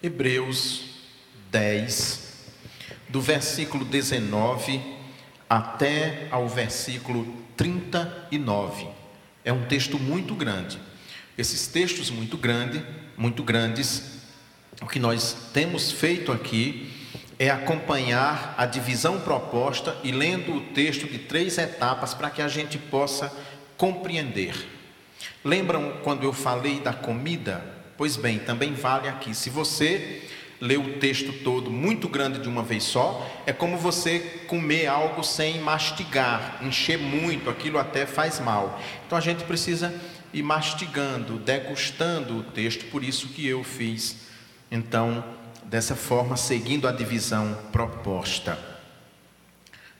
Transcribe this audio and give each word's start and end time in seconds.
Hebreus 0.00 0.84
10, 1.50 2.20
do 3.08 3.20
versículo 3.20 3.84
19 3.84 4.80
até 5.50 6.28
ao 6.30 6.48
versículo 6.48 7.26
39. 7.56 8.86
É 9.44 9.52
um 9.52 9.64
texto 9.64 9.98
muito 9.98 10.36
grande. 10.36 10.78
Esses 11.36 11.66
textos 11.66 12.10
muito 12.10 12.36
grande, 12.36 12.84
muito 13.16 13.42
grandes, 13.42 14.18
o 14.80 14.86
que 14.86 15.00
nós 15.00 15.50
temos 15.52 15.90
feito 15.90 16.30
aqui 16.30 16.92
é 17.36 17.50
acompanhar 17.50 18.54
a 18.56 18.66
divisão 18.66 19.20
proposta 19.20 19.96
e 20.04 20.12
lendo 20.12 20.54
o 20.54 20.60
texto 20.60 21.08
de 21.08 21.18
três 21.18 21.58
etapas 21.58 22.14
para 22.14 22.30
que 22.30 22.42
a 22.42 22.48
gente 22.48 22.78
possa 22.78 23.32
compreender. 23.76 24.54
Lembram 25.44 25.98
quando 26.04 26.22
eu 26.22 26.32
falei 26.32 26.78
da 26.78 26.92
comida? 26.92 27.77
Pois 27.98 28.16
bem, 28.16 28.38
também 28.38 28.74
vale 28.74 29.08
aqui. 29.08 29.34
Se 29.34 29.50
você 29.50 30.22
ler 30.60 30.78
o 30.78 31.00
texto 31.00 31.32
todo 31.42 31.68
muito 31.68 32.08
grande 32.08 32.38
de 32.38 32.48
uma 32.48 32.62
vez 32.62 32.84
só, 32.84 33.28
é 33.44 33.52
como 33.52 33.76
você 33.76 34.20
comer 34.46 34.86
algo 34.86 35.24
sem 35.24 35.60
mastigar, 35.60 36.60
encher 36.62 36.96
muito, 36.96 37.50
aquilo 37.50 37.76
até 37.76 38.06
faz 38.06 38.38
mal. 38.38 38.80
Então 39.04 39.18
a 39.18 39.20
gente 39.20 39.42
precisa 39.42 39.92
ir 40.32 40.44
mastigando, 40.44 41.40
degustando 41.40 42.38
o 42.38 42.42
texto, 42.44 42.84
por 42.84 43.02
isso 43.02 43.30
que 43.30 43.44
eu 43.44 43.64
fiz, 43.64 44.28
então, 44.70 45.24
dessa 45.64 45.96
forma, 45.96 46.36
seguindo 46.36 46.86
a 46.86 46.92
divisão 46.92 47.58
proposta. 47.72 48.56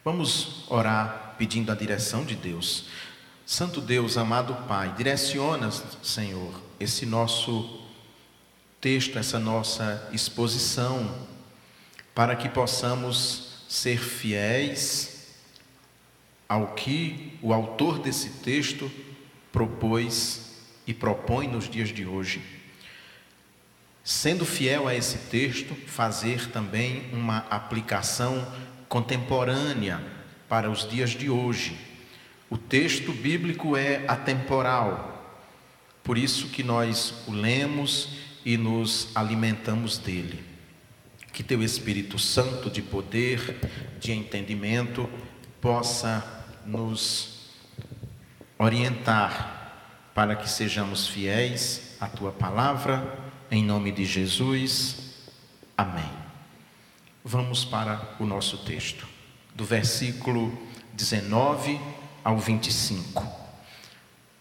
Vamos 0.04 0.64
orar 0.68 1.34
pedindo 1.36 1.72
a 1.72 1.74
direção 1.74 2.24
de 2.24 2.36
Deus. 2.36 2.84
Santo 3.44 3.80
Deus, 3.80 4.16
amado 4.16 4.54
Pai, 4.68 4.94
direciona, 4.96 5.68
Senhor, 6.00 6.52
esse 6.78 7.04
nosso 7.04 7.87
texto, 8.80 9.18
essa 9.18 9.38
nossa 9.38 10.08
exposição, 10.12 11.26
para 12.14 12.36
que 12.36 12.48
possamos 12.48 13.64
ser 13.68 13.98
fiéis 13.98 15.26
ao 16.48 16.74
que 16.74 17.38
o 17.42 17.52
autor 17.52 17.98
desse 17.98 18.30
texto 18.40 18.90
propôs 19.52 20.56
e 20.86 20.94
propõe 20.94 21.46
nos 21.46 21.68
dias 21.68 21.90
de 21.90 22.06
hoje. 22.06 22.40
Sendo 24.02 24.46
fiel 24.46 24.88
a 24.88 24.94
esse 24.94 25.18
texto, 25.28 25.74
fazer 25.86 26.50
também 26.50 27.10
uma 27.12 27.38
aplicação 27.50 28.50
contemporânea 28.88 30.02
para 30.48 30.70
os 30.70 30.88
dias 30.88 31.10
de 31.10 31.28
hoje. 31.28 31.76
O 32.48 32.56
texto 32.56 33.12
bíblico 33.12 33.76
é 33.76 34.04
atemporal, 34.08 35.36
por 36.02 36.16
isso 36.16 36.48
que 36.48 36.62
nós 36.62 37.12
o 37.26 37.32
lemos 37.32 38.27
e 38.44 38.56
nos 38.56 39.08
alimentamos 39.14 39.98
dele. 39.98 40.44
Que 41.32 41.42
teu 41.42 41.62
Espírito 41.62 42.18
Santo 42.18 42.70
de 42.70 42.82
poder, 42.82 43.58
de 44.00 44.12
entendimento, 44.12 45.08
possa 45.60 46.24
nos 46.66 47.50
orientar 48.58 50.10
para 50.14 50.34
que 50.34 50.50
sejamos 50.50 51.06
fiéis 51.06 51.96
à 52.00 52.08
tua 52.08 52.32
palavra, 52.32 53.18
em 53.50 53.62
nome 53.62 53.92
de 53.92 54.04
Jesus. 54.04 54.96
Amém. 55.76 56.10
Vamos 57.24 57.64
para 57.64 58.16
o 58.18 58.24
nosso 58.26 58.58
texto, 58.58 59.06
do 59.54 59.64
versículo 59.64 60.56
19 60.94 61.78
ao 62.24 62.36
25. 62.36 63.37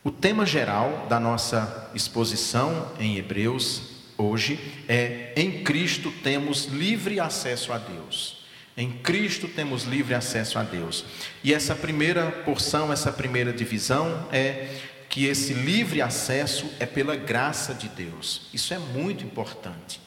O 0.07 0.11
tema 0.11 0.45
geral 0.45 1.05
da 1.09 1.19
nossa 1.19 1.91
exposição 1.93 2.93
em 2.97 3.17
Hebreus 3.17 3.81
hoje 4.17 4.57
é: 4.87 5.33
em 5.35 5.65
Cristo 5.65 6.13
temos 6.23 6.63
livre 6.63 7.19
acesso 7.19 7.73
a 7.73 7.77
Deus. 7.77 8.45
Em 8.77 8.89
Cristo 8.89 9.49
temos 9.49 9.83
livre 9.83 10.13
acesso 10.13 10.57
a 10.57 10.63
Deus. 10.63 11.03
E 11.43 11.53
essa 11.53 11.75
primeira 11.75 12.31
porção, 12.45 12.93
essa 12.93 13.11
primeira 13.11 13.51
divisão 13.51 14.29
é 14.31 14.77
que 15.09 15.25
esse 15.25 15.53
livre 15.53 16.01
acesso 16.01 16.71
é 16.79 16.85
pela 16.85 17.17
graça 17.17 17.73
de 17.73 17.89
Deus. 17.89 18.47
Isso 18.53 18.73
é 18.73 18.79
muito 18.79 19.25
importante. 19.25 19.99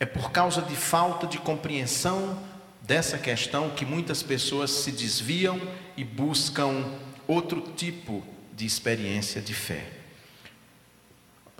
É 0.00 0.04
por 0.04 0.32
causa 0.32 0.60
de 0.60 0.74
falta 0.74 1.28
de 1.28 1.38
compreensão 1.38 2.42
dessa 2.82 3.16
questão 3.18 3.70
que 3.70 3.86
muitas 3.86 4.20
pessoas 4.20 4.72
se 4.72 4.90
desviam 4.90 5.60
e 5.96 6.02
buscam 6.02 6.86
outro 7.28 7.60
tipo 7.76 8.20
de 8.20 8.35
experiência 8.64 9.40
de 9.40 9.52
fé 9.52 9.84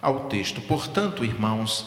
ao 0.01 0.29
texto. 0.29 0.61
Portanto, 0.61 1.25
irmãos, 1.25 1.87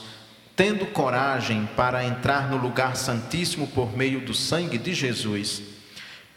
tendo 0.56 0.86
coragem 0.88 1.68
para 1.76 2.04
entrar 2.04 2.50
no 2.50 2.58
lugar 2.58 2.96
santíssimo 2.96 3.68
por 3.68 3.96
meio 3.96 4.20
do 4.22 4.34
sangue 4.34 4.78
de 4.78 4.94
Jesus, 4.94 5.62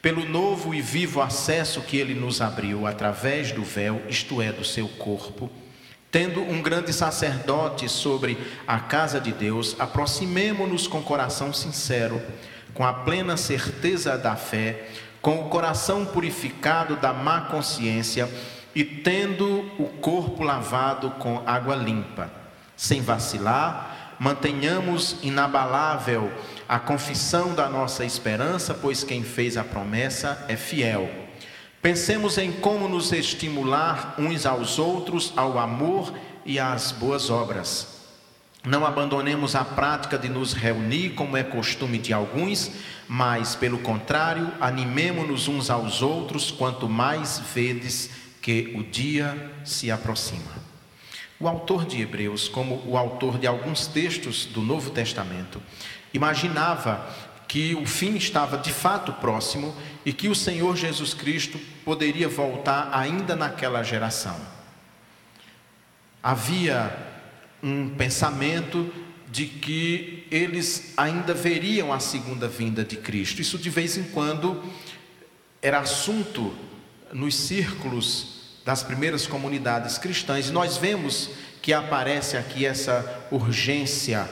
pelo 0.00 0.25
novo 0.25 0.75
e 0.75 0.81
vivo 0.81 1.21
acesso 1.21 1.81
que 1.83 1.97
ele 1.97 2.15
nos 2.15 2.41
abriu 2.41 2.87
através 2.87 3.53
do 3.53 3.62
véu, 3.62 4.03
isto 4.09 4.41
é, 4.41 4.53
do 4.53 4.65
seu 4.65 4.89
corpo, 4.89 5.50
tendo 6.10 6.43
um 6.43 6.60
grande 6.60 6.93
sacerdote 6.93 7.89
sobre 7.89 8.37
a 8.66 8.78
casa 8.78 9.21
de 9.21 9.33
Deus, 9.33 9.75
aproximemo-nos 9.78 10.87
com 10.87 11.03
coração 11.03 11.53
sincero, 11.53 12.21
com 12.75 12.84
a 12.84 12.93
plena 12.93 13.37
certeza 13.37 14.19
da 14.19 14.37
fé, 14.37 14.89
com 15.22 15.41
o 15.41 15.49
coração 15.49 16.04
purificado 16.04 16.97
da 16.97 17.12
má 17.12 17.43
consciência, 17.43 18.28
e 18.75 18.84
tendo 18.84 19.71
o 19.78 19.88
corpo 20.00 20.43
lavado 20.43 21.10
com 21.12 21.43
água 21.47 21.75
limpa, 21.75 22.31
sem 22.77 23.00
vacilar, 23.00 24.16
mantenhamos 24.19 25.16
inabalável 25.22 26.33
a 26.69 26.78
confissão 26.78 27.55
da 27.55 27.69
nossa 27.69 28.05
esperança, 28.05 28.72
pois 28.72 29.05
quem 29.05 29.22
fez 29.22 29.56
a 29.56 29.65
promessa 29.65 30.44
é 30.49 30.56
fiel. 30.56 31.10
Pensemos 31.83 32.38
em 32.38 32.53
como 32.53 32.88
nos 32.88 33.12
estimular 33.12 34.15
uns 34.16 34.47
aos 34.47 34.78
outros 34.78 35.33
ao 35.37 35.59
amor 35.59 36.15
e 36.47 36.59
às 36.59 36.93
boas 36.93 37.28
obras. 37.28 37.93
Não 38.65 38.87
abandonemos 38.87 39.56
a 39.56 39.65
prática 39.65 40.16
de 40.16 40.28
nos 40.28 40.53
reunir, 40.53 41.10
como 41.10 41.37
é 41.37 41.43
costume 41.43 41.99
de 41.99 42.12
alguns, 42.12 42.71
mas, 43.09 43.56
pelo 43.56 43.78
contrário, 43.78 44.53
animemo-nos 44.60 45.49
uns 45.49 45.69
aos 45.69 46.00
outros, 46.00 46.53
quanto 46.53 46.89
mais 46.89 47.43
vedes 47.53 48.22
que 48.42 48.72
o 48.76 48.82
dia 48.82 49.53
se 49.64 49.91
aproxima. 49.91 50.60
O 51.38 51.48
autor 51.48 51.86
de 51.86 52.03
Hebreus, 52.03 52.48
como 52.48 52.82
o 52.86 52.98
autor 52.98 53.38
de 53.38 53.47
alguns 53.47 53.86
textos 53.86 54.44
do 54.44 54.60
Novo 54.60 54.91
Testamento, 54.91 55.62
imaginava 56.12 57.08
que 57.48 57.75
o 57.75 57.86
fim 57.86 58.16
estava 58.16 58.58
de 58.58 58.72
fato 58.72 59.12
próximo 59.14 59.75
e 60.04 60.12
que 60.12 60.28
o 60.28 60.34
Senhor 60.34 60.76
Jesus 60.76 61.14
Cristo 61.14 61.58
poderia 61.84 62.28
voltar 62.28 62.91
ainda 62.92 63.36
naquela 63.36 63.82
geração. 63.82 64.36
Havia 66.22 66.97
um 67.62 67.91
pensamento 67.91 68.92
de 69.30 69.47
que 69.47 70.26
eles 70.30 70.92
ainda 70.97 71.34
veriam 71.34 71.92
a 71.92 72.00
segunda 72.00 72.48
vinda 72.48 72.84
de 72.84 72.97
Cristo. 72.97 73.41
Isso 73.41 73.59
de 73.59 73.70
vez 73.70 73.97
em 73.97 74.04
quando 74.04 74.62
era 75.60 75.80
assunto 75.80 76.54
nos 77.12 77.34
círculos 77.34 78.31
das 78.64 78.82
primeiras 78.82 79.26
comunidades 79.26 79.98
cristãs, 79.98 80.48
e 80.48 80.52
nós 80.52 80.76
vemos 80.76 81.30
que 81.60 81.72
aparece 81.72 82.36
aqui 82.36 82.66
essa 82.66 83.26
urgência, 83.30 84.28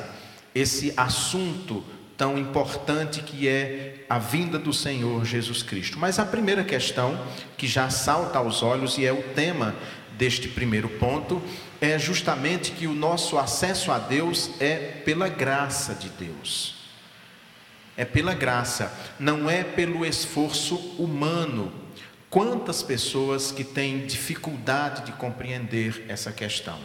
esse 0.55 0.93
assunto 0.97 1.85
tão 2.17 2.37
importante 2.37 3.23
que 3.23 3.49
é 3.49 4.05
a 4.09 4.19
vinda 4.19 4.59
do 4.59 4.73
Senhor 4.73 5.25
Jesus 5.25 5.63
Cristo. 5.63 5.99
Mas 5.99 6.19
a 6.19 6.25
primeira 6.27 6.63
questão 6.63 7.19
que 7.57 7.67
já 7.67 7.89
salta 7.89 8.39
aos 8.39 8.63
olhos 8.63 8.99
e 8.99 9.07
é 9.07 9.13
o 9.13 9.23
tema 9.35 9.75
deste 10.19 10.49
primeiro 10.49 10.89
ponto 10.89 11.41
é 11.81 11.99
justamente 11.99 12.73
que 12.73 12.87
o 12.87 12.93
nosso 12.93 13.39
acesso 13.39 13.91
a 13.91 13.99
Deus 13.99 14.51
é 14.61 14.77
pela 14.77 15.29
graça 15.29 15.95
de 15.95 16.11
Deus. 16.11 16.75
É 17.97 18.05
pela 18.05 18.35
graça, 18.35 18.93
não 19.19 19.49
é 19.49 19.65
pelo 19.65 20.05
esforço 20.05 20.77
humano, 20.99 21.73
Quantas 22.31 22.81
pessoas 22.81 23.51
que 23.51 23.65
têm 23.65 24.07
dificuldade 24.07 25.07
de 25.07 25.11
compreender 25.11 26.05
essa 26.07 26.31
questão? 26.31 26.79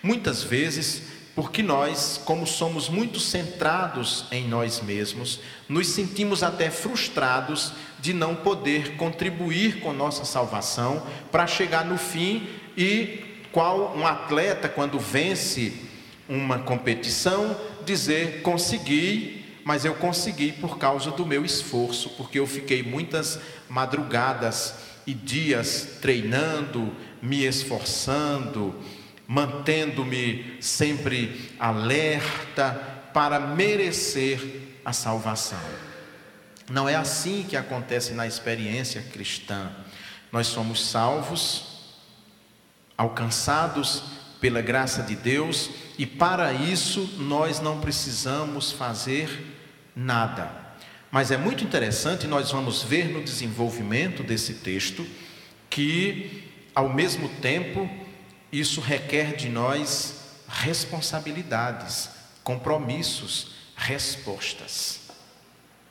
Muitas 0.00 0.44
vezes, 0.44 1.02
porque 1.34 1.60
nós, 1.60 2.20
como 2.24 2.46
somos 2.46 2.88
muito 2.88 3.18
centrados 3.18 4.26
em 4.30 4.46
nós 4.46 4.80
mesmos, 4.80 5.40
nos 5.68 5.88
sentimos 5.88 6.44
até 6.44 6.70
frustrados 6.70 7.72
de 7.98 8.12
não 8.12 8.36
poder 8.36 8.96
contribuir 8.96 9.80
com 9.80 9.92
nossa 9.92 10.24
salvação 10.24 11.04
para 11.32 11.48
chegar 11.48 11.84
no 11.84 11.98
fim 11.98 12.48
e 12.76 13.24
qual 13.50 13.96
um 13.96 14.06
atleta 14.06 14.68
quando 14.68 15.00
vence 15.00 15.72
uma 16.28 16.60
competição 16.60 17.56
dizer 17.84 18.42
consegui 18.42 19.39
mas 19.64 19.84
eu 19.84 19.94
consegui 19.94 20.52
por 20.52 20.78
causa 20.78 21.10
do 21.10 21.26
meu 21.26 21.44
esforço, 21.44 22.10
porque 22.10 22.38
eu 22.38 22.46
fiquei 22.46 22.82
muitas 22.82 23.38
madrugadas 23.68 24.74
e 25.06 25.14
dias 25.14 25.98
treinando, 26.00 26.94
me 27.22 27.44
esforçando, 27.44 28.74
mantendo-me 29.26 30.56
sempre 30.60 31.52
alerta 31.58 32.72
para 33.12 33.40
merecer 33.40 34.40
a 34.84 34.92
salvação. 34.92 35.60
Não 36.70 36.88
é 36.88 36.94
assim 36.94 37.44
que 37.48 37.56
acontece 37.56 38.12
na 38.12 38.26
experiência 38.26 39.02
cristã. 39.12 39.70
Nós 40.30 40.46
somos 40.46 40.86
salvos, 40.86 41.96
alcançados 42.96 44.02
pela 44.40 44.62
graça 44.62 45.02
de 45.02 45.16
Deus, 45.16 45.70
e 46.00 46.06
para 46.06 46.50
isso 46.54 47.14
nós 47.18 47.60
não 47.60 47.78
precisamos 47.78 48.72
fazer 48.72 49.28
nada. 49.94 50.50
Mas 51.10 51.30
é 51.30 51.36
muito 51.36 51.62
interessante, 51.62 52.26
nós 52.26 52.50
vamos 52.50 52.82
ver 52.82 53.10
no 53.10 53.22
desenvolvimento 53.22 54.22
desse 54.22 54.54
texto, 54.54 55.06
que, 55.68 56.50
ao 56.74 56.88
mesmo 56.88 57.28
tempo, 57.28 57.86
isso 58.50 58.80
requer 58.80 59.36
de 59.36 59.50
nós 59.50 60.40
responsabilidades, 60.48 62.08
compromissos, 62.42 63.56
respostas. 63.76 65.00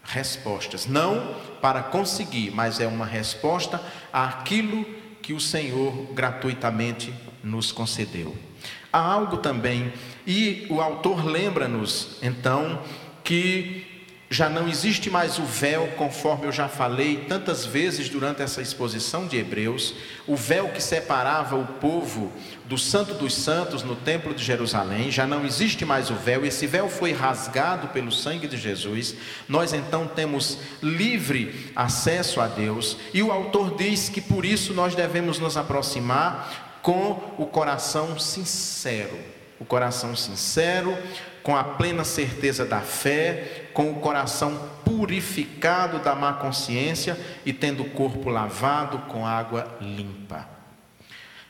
Respostas, 0.01 0.88
não 0.88 1.35
para 1.61 1.83
conseguir, 1.83 2.50
mas 2.50 2.79
é 2.79 2.88
uma 2.88 3.06
resposta 3.06 3.79
àquilo 4.11 4.83
que 5.21 5.33
o 5.33 5.39
Senhor 5.39 6.11
gratuitamente 6.15 7.13
nos 7.44 7.71
concedeu. 7.71 8.48
Há 8.91 9.00
algo 9.00 9.38
também, 9.38 9.94
e 10.25 10.65
o 10.69 10.81
autor 10.81 11.24
lembra-nos, 11.25 12.18
então, 12.21 12.81
que 13.24 13.86
já 14.31 14.47
não 14.47 14.69
existe 14.69 15.09
mais 15.09 15.39
o 15.39 15.44
véu, 15.44 15.88
conforme 15.97 16.45
eu 16.45 16.51
já 16.51 16.68
falei 16.68 17.25
tantas 17.27 17.65
vezes 17.65 18.09
durante 18.09 18.44
essa 18.44 18.62
exposição 18.62 19.25
de 19.25 19.38
Hebreus, 19.38 19.95
o 20.27 20.36
véu 20.36 20.69
que 20.69 20.83
separava 20.83 21.56
o 21.56 21.65
povo 21.65 22.31
do 22.65 22.77
Santo 22.77 23.15
dos 23.15 23.33
Santos 23.33 23.81
no 23.81 23.95
Templo 23.95 24.33
de 24.33 24.44
Jerusalém, 24.44 25.09
já 25.09 25.25
não 25.25 25.44
existe 25.45 25.83
mais 25.83 26.12
o 26.12 26.15
véu, 26.15 26.45
esse 26.45 26.68
véu 26.68 26.88
foi 26.88 27.12
rasgado 27.12 27.88
pelo 27.88 28.12
sangue 28.12 28.47
de 28.47 28.56
Jesus, 28.56 29.15
nós 29.47 29.74
então 29.74 30.07
temos 30.07 30.59
livre 30.81 31.71
acesso 31.75 32.39
a 32.39 32.45
Deus, 32.45 32.97
e 33.12 33.24
o 33.24 33.31
autor 33.31 33.75
diz 33.75 34.09
que 34.09 34.21
por 34.21 34.45
isso 34.45 34.75
nós 34.75 34.94
devemos 34.94 35.39
nos 35.39 35.57
aproximar 35.57 36.69
com 36.81 37.11
o 37.37 37.45
coração 37.45 38.17
sincero, 38.19 39.17
o 39.59 39.65
coração 39.65 40.15
sincero, 40.15 40.97
com 41.43 41.55
a 41.55 41.63
plena 41.63 42.03
certeza 42.03 42.65
da 42.65 42.81
fé, 42.81 43.69
com 43.73 43.91
o 43.91 43.95
coração 43.95 44.69
purificado 44.85 45.99
da 45.99 46.15
má 46.15 46.33
consciência 46.33 47.17
e 47.45 47.53
tendo 47.53 47.83
o 47.83 47.89
corpo 47.89 48.29
lavado 48.29 48.99
com 49.07 49.25
água 49.25 49.77
limpa. 49.81 50.47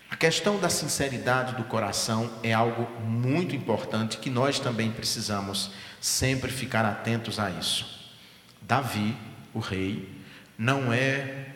A 0.09 0.15
questão 0.15 0.59
da 0.59 0.69
sinceridade 0.69 1.55
do 1.55 1.63
coração 1.63 2.31
é 2.41 2.51
algo 2.51 2.87
muito 3.01 3.55
importante 3.55 4.17
que 4.17 4.29
nós 4.29 4.59
também 4.59 4.91
precisamos 4.91 5.71
sempre 6.01 6.51
ficar 6.51 6.83
atentos 6.83 7.39
a 7.39 7.49
isso. 7.51 7.99
Davi, 8.61 9.15
o 9.53 9.59
rei, 9.59 10.09
não 10.57 10.91
é 10.91 11.47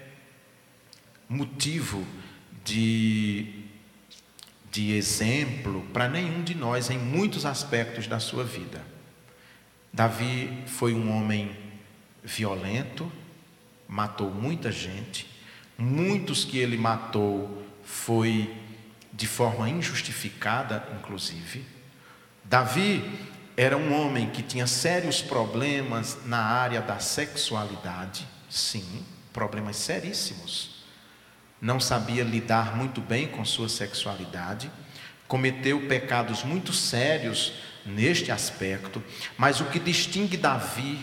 motivo 1.27 2.05
de 2.63 3.62
de 4.73 4.91
exemplo 4.95 5.85
para 5.93 6.09
nenhum 6.09 6.41
de 6.41 6.55
nós 6.55 6.89
em 6.89 6.97
muitos 6.97 7.45
aspectos 7.45 8.07
da 8.07 8.19
sua 8.19 8.43
vida. 8.43 8.81
Davi 9.93 10.63
foi 10.65 10.95
um 10.95 11.15
homem 11.15 11.55
violento, 12.23 13.09
matou 13.87 14.31
muita 14.31 14.71
gente, 14.71 15.29
muitos 15.77 16.43
que 16.43 16.57
ele 16.57 16.75
matou 16.75 17.63
foi 17.83 18.51
de 19.13 19.27
forma 19.27 19.69
injustificada, 19.69 20.83
inclusive. 20.99 21.63
Davi 22.43 23.29
era 23.55 23.77
um 23.77 23.93
homem 23.93 24.31
que 24.31 24.41
tinha 24.41 24.65
sérios 24.65 25.21
problemas 25.21 26.17
na 26.25 26.39
área 26.39 26.81
da 26.81 26.97
sexualidade, 26.97 28.27
sim, 28.49 29.05
problemas 29.31 29.75
seríssimos 29.75 30.72
não 31.63 31.79
sabia 31.79 32.25
lidar 32.25 32.75
muito 32.75 32.99
bem 32.99 33.25
com 33.25 33.45
sua 33.45 33.69
sexualidade, 33.69 34.69
cometeu 35.29 35.87
pecados 35.87 36.43
muito 36.43 36.73
sérios 36.73 37.53
neste 37.85 38.33
aspecto, 38.33 39.01
mas 39.37 39.61
o 39.61 39.65
que 39.65 39.79
distingue 39.79 40.35
Davi 40.35 40.99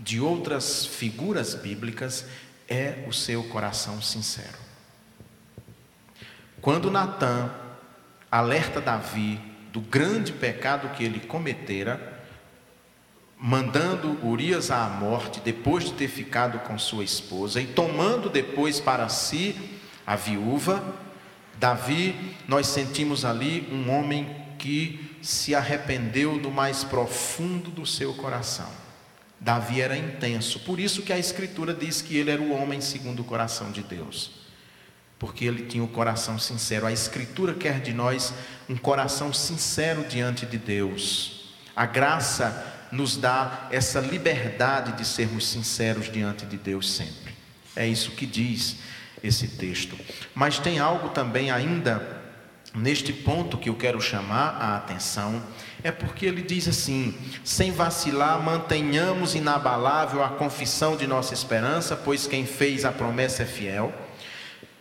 de 0.00 0.20
outras 0.20 0.84
figuras 0.84 1.54
bíblicas 1.54 2.26
é 2.68 3.04
o 3.06 3.12
seu 3.12 3.44
coração 3.44 4.02
sincero. 4.02 4.58
Quando 6.60 6.90
Natã 6.90 7.48
alerta 8.28 8.80
Davi 8.80 9.40
do 9.70 9.80
grande 9.80 10.32
pecado 10.32 10.96
que 10.96 11.04
ele 11.04 11.20
cometera, 11.20 12.24
mandando 13.38 14.18
Urias 14.26 14.72
à 14.72 14.88
morte 14.88 15.40
depois 15.40 15.84
de 15.84 15.92
ter 15.92 16.08
ficado 16.08 16.58
com 16.60 16.76
sua 16.76 17.04
esposa 17.04 17.60
e 17.60 17.68
tomando 17.68 18.28
depois 18.28 18.80
para 18.80 19.08
si 19.08 19.71
a 20.06 20.16
viúva. 20.16 20.82
Davi, 21.58 22.36
nós 22.48 22.66
sentimos 22.66 23.24
ali 23.24 23.68
um 23.72 23.90
homem 23.90 24.28
que 24.58 25.16
se 25.22 25.54
arrependeu 25.54 26.38
do 26.38 26.50
mais 26.50 26.82
profundo 26.84 27.70
do 27.70 27.86
seu 27.86 28.12
coração. 28.14 28.68
Davi 29.38 29.80
era 29.80 29.96
intenso, 29.96 30.60
por 30.60 30.78
isso 30.78 31.02
que 31.02 31.12
a 31.12 31.18
Escritura 31.18 31.74
diz 31.74 32.00
que 32.00 32.16
ele 32.16 32.30
era 32.30 32.40
o 32.40 32.52
homem 32.52 32.80
segundo 32.80 33.20
o 33.20 33.24
coração 33.24 33.72
de 33.72 33.82
Deus, 33.82 34.30
porque 35.18 35.44
ele 35.44 35.66
tinha 35.66 35.82
o 35.82 35.88
coração 35.88 36.38
sincero. 36.38 36.86
A 36.86 36.92
Escritura 36.92 37.54
quer 37.54 37.80
de 37.80 37.92
nós 37.92 38.32
um 38.68 38.76
coração 38.76 39.32
sincero 39.32 40.04
diante 40.08 40.46
de 40.46 40.58
Deus. 40.58 41.54
A 41.74 41.86
graça 41.86 42.88
nos 42.92 43.16
dá 43.16 43.66
essa 43.70 43.98
liberdade 43.98 44.92
de 44.92 45.04
sermos 45.04 45.48
sinceros 45.48 46.12
diante 46.12 46.46
de 46.46 46.56
Deus 46.56 46.92
sempre. 46.92 47.34
É 47.74 47.86
isso 47.86 48.12
que 48.12 48.26
diz 48.26 48.76
esse 49.22 49.48
texto. 49.48 49.96
Mas 50.34 50.58
tem 50.58 50.78
algo 50.78 51.10
também 51.10 51.50
ainda 51.50 52.22
neste 52.74 53.12
ponto 53.12 53.58
que 53.58 53.68
eu 53.68 53.74
quero 53.74 54.00
chamar 54.00 54.56
a 54.60 54.76
atenção, 54.76 55.42
é 55.82 55.90
porque 55.90 56.26
ele 56.26 56.42
diz 56.42 56.68
assim: 56.68 57.14
sem 57.44 57.70
vacilar, 57.70 58.40
mantenhamos 58.42 59.34
inabalável 59.34 60.22
a 60.24 60.30
confissão 60.30 60.96
de 60.96 61.06
nossa 61.06 61.34
esperança, 61.34 61.96
pois 61.96 62.26
quem 62.26 62.46
fez 62.46 62.84
a 62.84 62.92
promessa 62.92 63.42
é 63.42 63.46
fiel. 63.46 63.92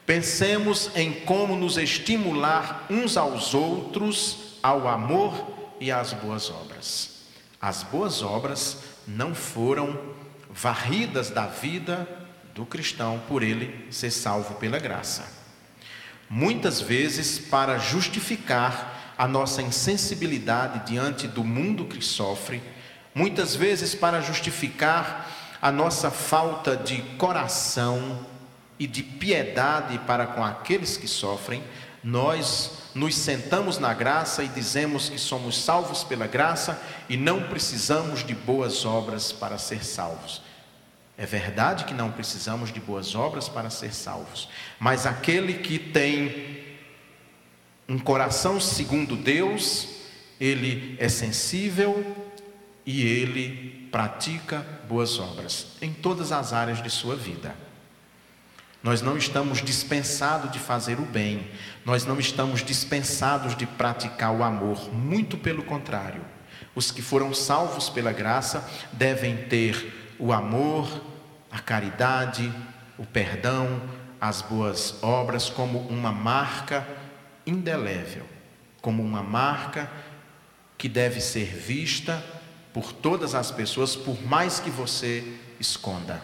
Pensemos 0.06 0.92
em 0.96 1.12
como 1.12 1.56
nos 1.56 1.78
estimular 1.78 2.86
uns 2.90 3.18
aos 3.18 3.54
outros 3.54 4.58
ao 4.62 4.88
amor 4.88 5.74
e 5.80 5.92
às 5.92 6.14
boas 6.14 6.50
obras. 6.50 7.22
As 7.62 7.84
boas 7.84 8.22
obras 8.22 8.78
não 9.08 9.34
foram 9.34 9.98
varridas 10.50 11.30
da 11.30 11.46
vida 11.46 12.08
do 12.54 12.66
cristão 12.66 13.22
por 13.28 13.44
ele 13.44 13.88
ser 13.92 14.12
salvo 14.12 14.56
pela 14.56 14.80
graça. 14.80 15.26
Muitas 16.30 16.80
vezes, 16.80 17.40
para 17.40 17.78
justificar 17.78 19.14
a 19.18 19.28
nossa 19.28 19.62
insensibilidade 19.62 20.86
diante 20.86 21.28
do 21.28 21.44
mundo 21.44 21.86
que 21.86 22.02
sofre, 22.04 22.62
muitas 23.14 23.56
vezes 23.56 23.94
para 23.94 24.22
justificar 24.22 25.30
a 25.62 25.72
nossa 25.72 26.10
falta 26.10 26.76
de 26.76 27.02
coração 27.18 28.26
e 28.80 28.88
de 28.88 29.04
piedade 29.04 30.00
para 30.00 30.26
com 30.26 30.44
aqueles 30.44 30.98
que 30.98 31.08
sofrem, 31.08 31.64
nós 32.04 32.82
nos 32.96 33.16
sentamos 33.16 33.78
na 33.78 33.94
graça 33.94 34.44
e 34.44 34.48
dizemos 34.48 35.08
que 35.08 35.20
somos 35.20 35.62
salvos 35.62 36.04
pela 36.04 36.26
graça 36.26 36.82
e 37.08 37.16
não 37.16 37.44
precisamos 37.44 38.24
de 38.26 38.34
boas 38.34 38.86
obras 38.86 39.32
para 39.32 39.58
ser 39.58 39.86
salvos. 39.86 40.42
É 41.22 41.26
verdade 41.28 41.86
que 41.86 41.94
não 41.94 42.10
precisamos 42.10 42.74
de 42.74 42.80
boas 42.80 43.14
obras 43.14 43.48
para 43.48 43.70
ser 43.70 43.94
salvos, 43.94 44.50
mas 44.80 45.06
aquele 45.06 45.54
que 45.60 45.78
tem 45.78 46.64
um 47.88 48.00
coração 48.00 48.60
segundo 48.60 49.16
Deus, 49.16 49.88
ele 50.40 50.98
é 51.00 51.08
sensível 51.08 52.18
e 52.84 53.06
ele 53.06 53.88
pratica 53.92 54.66
boas 54.90 55.20
obras 55.20 55.68
em 55.80 55.94
todas 55.94 56.32
as 56.32 56.54
áreas 56.54 56.82
de 56.82 56.90
sua 56.90 57.16
vida. 57.16 57.54
Nós 58.82 59.04
não 59.04 59.16
estamos 59.16 59.62
dispensados 59.62 60.52
de 60.52 60.58
fazer 60.58 60.98
o 60.98 61.06
bem, 61.06 61.52
nós 61.86 62.04
não 62.04 62.20
estamos 62.20 62.64
dispensados 62.64 63.56
de 63.56 63.68
praticar 63.68 64.34
o 64.34 64.42
amor, 64.42 64.92
muito 64.92 65.38
pelo 65.38 65.62
contrário. 65.62 66.26
Os 66.74 66.90
que 66.90 67.04
foram 67.04 67.32
salvos 67.32 67.92
pela 67.92 68.12
graça 68.12 68.68
devem 68.92 69.38
ter 69.38 70.16
o 70.18 70.34
amor, 70.34 71.11
a 71.52 71.60
caridade, 71.60 72.52
o 72.98 73.06
perdão, 73.06 73.82
as 74.20 74.42
boas 74.42 74.96
obras 75.04 75.50
como 75.50 75.80
uma 75.80 76.12
marca 76.12 76.88
indelével, 77.46 78.26
como 78.82 79.04
uma 79.04 79.24
marca 79.24 79.90
que 80.78 80.88
deve 80.88 81.20
ser 81.20 81.46
vista 81.46 82.24
por 82.74 82.94
todas 82.94 83.36
as 83.36 83.52
pessoas, 83.52 83.96
por 83.96 84.22
mais 84.24 84.60
que 84.60 84.70
você 84.70 85.24
esconda. 85.60 86.22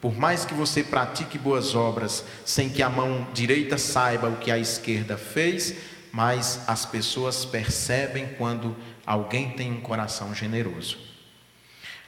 Por 0.00 0.16
mais 0.16 0.44
que 0.44 0.54
você 0.54 0.84
pratique 0.84 1.36
boas 1.36 1.74
obras 1.74 2.24
sem 2.44 2.68
que 2.68 2.82
a 2.82 2.88
mão 2.88 3.26
direita 3.34 3.76
saiba 3.76 4.28
o 4.28 4.36
que 4.36 4.50
a 4.50 4.58
esquerda 4.58 5.18
fez, 5.18 5.74
mas 6.12 6.62
as 6.68 6.86
pessoas 6.86 7.44
percebem 7.44 8.28
quando 8.38 8.76
alguém 9.04 9.50
tem 9.50 9.72
um 9.72 9.80
coração 9.80 10.32
generoso. 10.32 10.98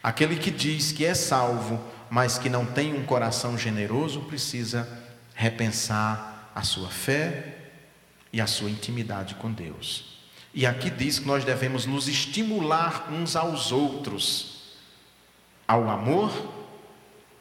Aquele 0.03 0.37
que 0.37 0.51
diz 0.51 0.93
que 0.93 1.05
é 1.05 1.15
salvo, 1.15 1.81
mas 2.11 2.37
que 2.37 2.51
não 2.51 2.67
tem 2.67 2.93
um 2.93 3.05
coração 3.05 3.57
generoso, 3.57 4.23
precisa 4.23 4.89
repensar 5.35 6.51
a 6.55 6.63
sua 6.63 6.89
fé 6.89 7.57
e 8.33 8.41
a 8.41 8.47
sua 8.47 8.69
intimidade 8.69 9.37
com 9.37 9.51
Deus. 9.51 10.19
E 10.53 10.67
aqui 10.67 10.91
diz 10.91 11.21
que 11.21 11.27
nós 11.27 11.45
devemos 11.45 11.87
nos 11.87 12.09
estimular 12.09 13.09
uns 13.13 13.37
aos 13.37 13.71
outros 13.71 14.77
ao 15.67 15.89
amor, 15.89 16.33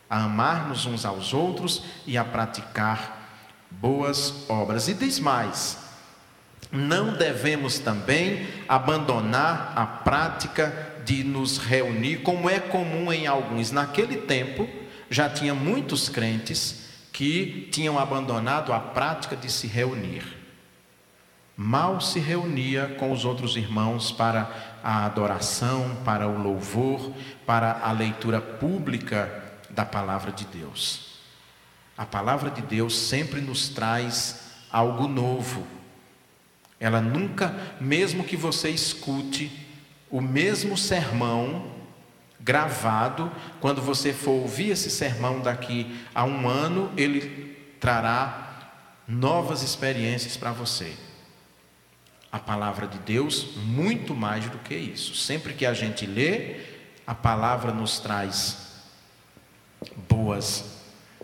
a 0.08 0.24
amarmos 0.24 0.86
uns 0.86 1.04
aos 1.04 1.34
outros 1.34 1.82
e 2.06 2.16
a 2.16 2.24
praticar 2.24 3.28
boas 3.72 4.48
obras. 4.48 4.88
E 4.88 4.94
diz 4.94 5.20
mais: 5.20 5.80
não 6.72 7.14
devemos 7.14 7.80
também 7.80 8.48
abandonar 8.68 9.74
a 9.76 9.86
prática 9.86 10.89
de 11.10 11.24
nos 11.24 11.58
reunir, 11.58 12.18
como 12.18 12.50
é 12.50 12.60
comum 12.60 13.12
em 13.12 13.26
alguns. 13.26 13.72
Naquele 13.72 14.18
tempo, 14.18 14.70
já 15.10 15.30
tinha 15.30 15.56
muitos 15.56 16.10
crentes 16.10 16.88
que 17.12 17.68
tinham 17.72 17.98
abandonado 17.98 18.72
a 18.72 18.80
prática 18.80 19.36
de 19.36 19.52
se 19.52 19.68
reunir 19.68 20.40
mal 21.62 22.00
se 22.00 22.20
reunia 22.20 22.96
com 22.98 23.12
os 23.12 23.26
outros 23.26 23.58
irmãos 23.58 24.14
para 24.14 24.80
a 24.82 25.04
adoração, 25.04 25.98
para 26.06 26.26
o 26.26 26.42
louvor, 26.42 27.12
para 27.46 27.82
a 27.84 27.92
leitura 27.92 28.40
pública 28.40 29.44
da 29.70 29.84
palavra 29.84 30.32
de 30.32 30.46
Deus. 30.46 31.20
A 31.98 32.06
palavra 32.06 32.50
de 32.50 32.62
Deus 32.62 32.98
sempre 32.98 33.42
nos 33.42 33.68
traz 33.68 34.54
algo 34.72 35.06
novo. 35.06 35.68
Ela 36.80 37.02
nunca, 37.02 37.54
mesmo 37.82 38.24
que 38.24 38.38
você 38.38 38.70
escute 38.70 39.52
o 40.10 40.22
mesmo 40.22 40.78
sermão 40.78 41.72
gravado, 42.40 43.32
quando 43.60 43.82
você 43.82 44.14
for 44.14 44.32
ouvir 44.32 44.72
esse 44.72 44.90
sermão 44.90 45.42
daqui 45.42 46.00
a 46.16 46.24
um 46.24 46.48
ano, 46.48 46.92
ele 46.98 47.58
trará 47.80 48.72
novas 49.08 49.62
experiências 49.62 50.38
para 50.38 50.52
você 50.52 50.96
a 52.32 52.38
palavra 52.38 52.88
de 52.88 53.00
Deus 53.00 53.56
muito 53.56 54.14
mais 54.14 54.48
do 54.50 54.58
que 54.60 54.76
isso. 54.76 55.16
Sempre 55.16 55.54
que 55.54 55.66
a 55.66 55.74
gente 55.74 56.06
lê, 56.06 56.58
a 57.06 57.16
palavra 57.16 57.72
nos 57.72 58.00
traz 58.00 58.70
boas 60.08 60.64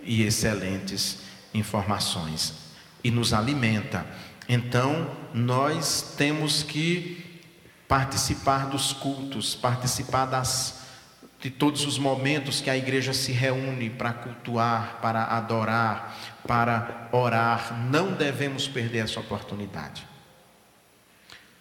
e 0.01 0.23
excelentes 0.23 1.19
informações 1.53 2.53
e 3.03 3.11
nos 3.11 3.33
alimenta. 3.33 4.05
Então, 4.49 5.09
nós 5.33 6.15
temos 6.17 6.63
que 6.63 7.24
participar 7.87 8.67
dos 8.67 8.93
cultos, 8.93 9.55
participar 9.55 10.25
das 10.25 10.85
de 11.45 11.51
todos 11.51 11.85
os 11.85 11.99
momentos 11.99 12.59
que 12.59 12.71
a 12.71 12.77
igreja 12.77 13.13
se 13.13 13.31
reúne 13.31 13.87
para 13.87 14.11
cultuar, 14.13 14.99
para 14.99 15.25
adorar, 15.25 16.17
para 16.47 17.07
orar. 17.11 17.87
Não 17.91 18.13
devemos 18.13 18.67
perder 18.67 19.03
essa 19.03 19.19
oportunidade. 19.19 20.07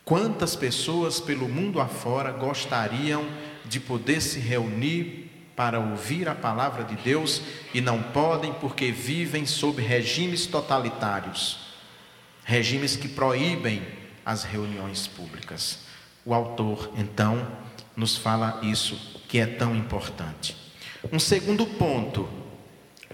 Quantas 0.02 0.56
pessoas 0.56 1.20
pelo 1.20 1.48
mundo 1.48 1.82
afora 1.82 2.30
gostariam 2.30 3.26
de 3.66 3.78
poder 3.78 4.22
se 4.22 4.38
reunir 4.38 5.30
para 5.54 5.78
ouvir 5.78 6.30
a 6.30 6.34
palavra 6.34 6.82
de 6.84 6.96
Deus 6.96 7.42
e 7.74 7.82
não 7.82 8.02
podem 8.02 8.54
porque 8.54 8.90
vivem 8.90 9.44
sob 9.44 9.82
regimes 9.82 10.46
totalitários, 10.46 11.74
regimes 12.42 12.96
que 12.96 13.08
proíbem 13.08 13.86
as 14.24 14.44
reuniões 14.44 15.06
públicas. 15.06 15.83
O 16.24 16.32
autor, 16.32 16.90
então, 16.96 17.46
nos 17.96 18.16
fala 18.16 18.60
isso 18.62 19.22
que 19.28 19.38
é 19.38 19.46
tão 19.46 19.74
importante. 19.74 20.56
Um 21.12 21.18
segundo 21.18 21.66
ponto 21.66 22.28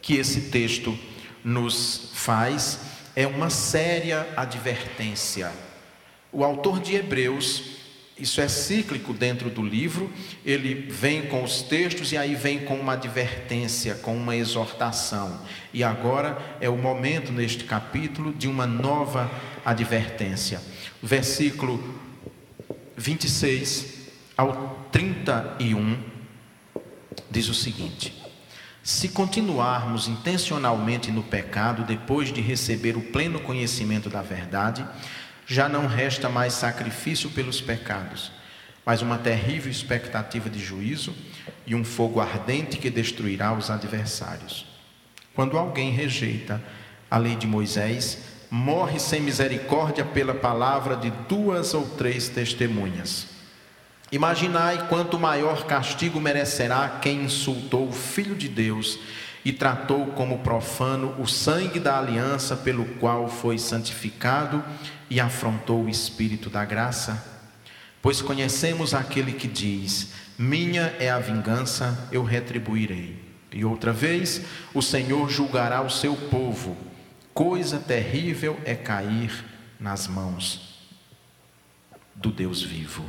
que 0.01 0.15
esse 0.15 0.51
texto 0.51 0.97
nos 1.45 2.11
faz 2.15 2.81
é 3.17 3.27
uma 3.27 3.51
séria 3.51 4.29
advertência 4.37 5.53
o 6.33 6.45
autor 6.45 6.79
de 6.79 6.95
Hebreus, 6.95 7.63
isso 8.17 8.41
é 8.41 8.47
cíclico 8.47 9.13
dentro 9.13 9.51
do 9.51 9.63
livro, 9.63 10.09
ele 10.45 10.75
vem 10.89 11.23
com 11.23 11.43
os 11.43 11.63
textos 11.63 12.13
e 12.13 12.17
aí 12.17 12.37
vem 12.37 12.61
com 12.61 12.75
uma 12.75 12.93
advertência, 12.93 13.97
com 13.97 14.17
uma 14.17 14.37
exortação. 14.37 15.41
E 15.73 15.83
agora 15.83 16.39
é 16.61 16.69
o 16.69 16.77
momento 16.77 17.33
neste 17.33 17.65
capítulo 17.65 18.33
de 18.33 18.47
uma 18.47 18.65
nova 18.65 19.29
advertência. 19.65 20.61
Versículo 21.03 21.83
26 23.01 24.11
ao 24.37 24.87
31 24.93 25.99
diz 27.31 27.49
o 27.49 27.55
seguinte: 27.55 28.13
Se 28.83 29.09
continuarmos 29.09 30.07
intencionalmente 30.07 31.11
no 31.11 31.23
pecado 31.23 31.83
depois 31.85 32.31
de 32.31 32.43
receber 32.43 32.99
o 32.99 33.01
pleno 33.01 33.41
conhecimento 33.41 34.11
da 34.11 34.21
verdade, 34.21 34.87
já 35.47 35.67
não 35.67 35.87
resta 35.87 36.29
mais 36.29 36.53
sacrifício 36.53 37.31
pelos 37.31 37.59
pecados, 37.59 38.31
mas 38.85 39.01
uma 39.01 39.17
terrível 39.17 39.71
expectativa 39.71 40.51
de 40.51 40.63
juízo 40.63 41.15
e 41.67 41.75
um 41.75 41.83
fogo 41.85 42.21
ardente 42.21 42.77
que 42.77 42.91
destruirá 42.91 43.55
os 43.55 43.71
adversários. 43.71 44.67
Quando 45.35 45.57
alguém 45.57 45.91
rejeita 45.91 46.63
a 47.11 47.17
lei 47.17 47.35
de 47.35 47.47
Moisés, 47.47 48.19
morre 48.51 48.99
sem 48.99 49.21
misericórdia 49.21 50.05
pela 50.05 50.35
palavra 50.35 50.97
de 50.97 51.11
duas 51.29 51.73
ou 51.73 51.87
três 51.87 52.29
testemunhas. 52.29 53.29
Imaginai 54.11 54.89
quanto 54.89 55.21
maior 55.21 55.67
castigo 55.67 56.21
merecerá 56.21 56.99
quem 57.01 57.25
insultou 57.25 57.89
o 57.89 57.93
Filho 57.93 58.35
de 58.35 58.49
Deus 58.49 58.99
e 59.45 59.53
tratou 59.53 60.07
como 60.09 60.41
profano 60.41 61.15
o 61.19 61.29
sangue 61.29 61.79
da 61.79 61.97
aliança 61.97 62.57
pelo 62.57 62.85
qual 62.97 63.29
foi 63.29 63.57
santificado 63.57 64.65
e 65.09 65.21
afrontou 65.21 65.85
o 65.85 65.89
Espírito 65.89 66.51
da 66.51 66.65
graça? 66.65 67.25
Pois 68.03 68.21
conhecemos 68.21 68.95
aquele 68.95 69.33
que 69.33 69.47
diz: 69.47 70.09
Minha 70.37 70.95
é 70.99 71.09
a 71.09 71.19
vingança, 71.21 72.09
eu 72.11 72.25
retribuirei. 72.25 73.31
E 73.53 73.65
outra 73.65 73.93
vez, 73.93 74.43
o 74.75 74.83
Senhor 74.83 75.29
julgará 75.29 75.83
o 75.83 75.91
seu 75.91 76.17
povo. 76.17 76.90
Coisa 77.43 77.79
terrível 77.79 78.61
é 78.67 78.75
cair 78.75 79.47
nas 79.81 80.07
mãos 80.07 80.79
do 82.15 82.31
Deus 82.31 82.63
vivo. 82.63 83.03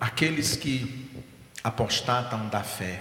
Aqueles 0.00 0.56
que 0.56 1.08
apostatam 1.62 2.48
da 2.48 2.64
fé, 2.64 3.00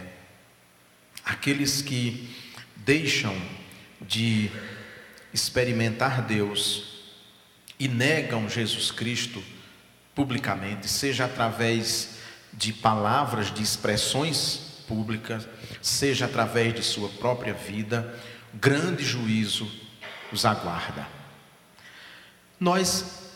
aqueles 1.25 1.81
que 1.81 2.37
deixam 2.75 3.35
de 3.99 4.51
experimentar 5.33 6.21
Deus 6.27 7.07
e 7.79 7.87
negam 7.87 8.47
Jesus 8.47 8.91
Cristo 8.91 9.43
publicamente, 10.13 10.87
seja 10.87 11.25
através 11.25 12.19
de 12.53 12.71
palavras, 12.71 13.51
de 13.51 13.63
expressões 13.63 14.76
seja 15.81 16.25
através 16.25 16.73
de 16.73 16.83
sua 16.83 17.09
própria 17.09 17.53
vida, 17.53 18.13
grande 18.53 19.03
juízo 19.03 19.69
os 20.31 20.45
aguarda. 20.45 21.07
Nós 22.59 23.27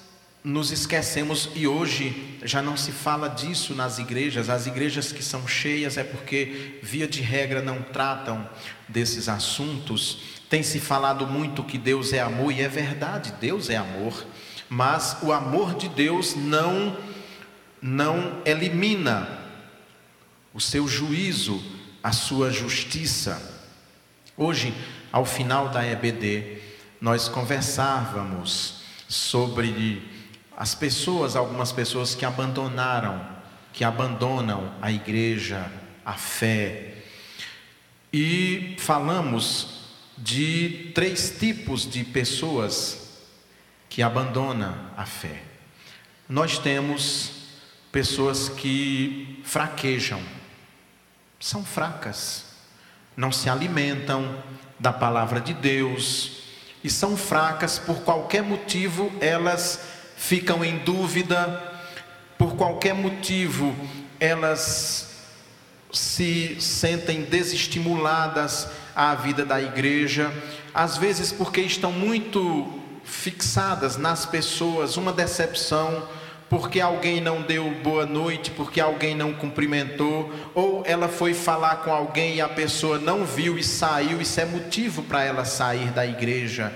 nos 0.43 0.71
esquecemos 0.71 1.49
e 1.55 1.67
hoje 1.67 2.39
já 2.43 2.61
não 2.61 2.75
se 2.75 2.91
fala 2.91 3.27
disso 3.27 3.75
nas 3.75 3.99
igrejas. 3.99 4.49
As 4.49 4.65
igrejas 4.65 5.11
que 5.11 5.23
são 5.23 5.47
cheias 5.47 5.97
é 5.97 6.03
porque, 6.03 6.79
via 6.81 7.07
de 7.07 7.21
regra, 7.21 7.61
não 7.61 7.81
tratam 7.81 8.49
desses 8.87 9.29
assuntos. 9.29 10.41
Tem 10.49 10.63
se 10.63 10.79
falado 10.79 11.27
muito 11.27 11.63
que 11.63 11.77
Deus 11.77 12.11
é 12.11 12.19
amor, 12.19 12.51
e 12.51 12.61
é 12.61 12.67
verdade, 12.67 13.33
Deus 13.39 13.69
é 13.69 13.77
amor, 13.77 14.25
mas 14.67 15.17
o 15.21 15.31
amor 15.31 15.75
de 15.75 15.87
Deus 15.87 16.35
não, 16.35 16.97
não 17.81 18.41
elimina 18.43 19.40
o 20.53 20.59
seu 20.59 20.87
juízo, 20.87 21.61
a 22.03 22.11
sua 22.11 22.51
justiça. 22.51 23.61
Hoje, 24.35 24.73
ao 25.11 25.25
final 25.25 25.69
da 25.69 25.85
EBD, 25.85 26.61
nós 26.99 27.27
conversávamos 27.27 28.81
sobre 29.07 30.01
as 30.55 30.75
pessoas, 30.75 31.35
algumas 31.35 31.71
pessoas 31.71 32.13
que 32.15 32.25
abandonaram, 32.25 33.25
que 33.73 33.83
abandonam 33.83 34.73
a 34.81 34.91
igreja, 34.91 35.71
a 36.05 36.13
fé. 36.13 36.95
E 38.13 38.75
falamos 38.77 39.81
de 40.17 40.91
três 40.93 41.35
tipos 41.39 41.89
de 41.89 42.03
pessoas 42.03 43.25
que 43.89 44.01
abandonam 44.01 44.75
a 44.95 45.05
fé. 45.05 45.43
Nós 46.29 46.57
temos 46.57 47.31
pessoas 47.91 48.47
que 48.47 49.41
fraquejam, 49.43 50.21
são 51.41 51.65
fracas, 51.65 52.45
não 53.17 53.31
se 53.31 53.49
alimentam 53.49 54.41
da 54.79 54.93
palavra 54.93 55.41
de 55.41 55.53
Deus, 55.53 56.43
e 56.83 56.89
são 56.89 57.17
fracas, 57.17 57.77
por 57.77 58.01
qualquer 58.01 58.43
motivo 58.43 59.11
elas 59.19 59.81
ficam 60.15 60.63
em 60.63 60.77
dúvida, 60.77 61.61
por 62.37 62.55
qualquer 62.55 62.93
motivo 62.93 63.75
elas 64.19 65.09
se 65.91 66.57
sentem 66.61 67.23
desestimuladas 67.23 68.67
à 68.95 69.13
vida 69.15 69.43
da 69.43 69.61
igreja, 69.61 70.31
às 70.73 70.95
vezes 70.97 71.31
porque 71.31 71.61
estão 71.61 71.91
muito 71.91 72.79
fixadas 73.03 73.97
nas 73.97 74.25
pessoas, 74.25 74.95
uma 74.95 75.11
decepção, 75.11 76.07
porque 76.51 76.81
alguém 76.81 77.21
não 77.21 77.41
deu 77.41 77.71
boa 77.81 78.05
noite, 78.05 78.51
porque 78.51 78.81
alguém 78.81 79.15
não 79.15 79.33
cumprimentou, 79.33 80.29
ou 80.53 80.83
ela 80.85 81.07
foi 81.07 81.33
falar 81.33 81.77
com 81.77 81.93
alguém 81.93 82.35
e 82.35 82.41
a 82.41 82.49
pessoa 82.49 82.99
não 82.99 83.25
viu 83.25 83.57
e 83.57 83.63
saiu, 83.63 84.19
isso 84.19 84.37
é 84.37 84.43
motivo 84.43 85.01
para 85.01 85.23
ela 85.23 85.45
sair 85.45 85.91
da 85.91 86.05
igreja, 86.05 86.75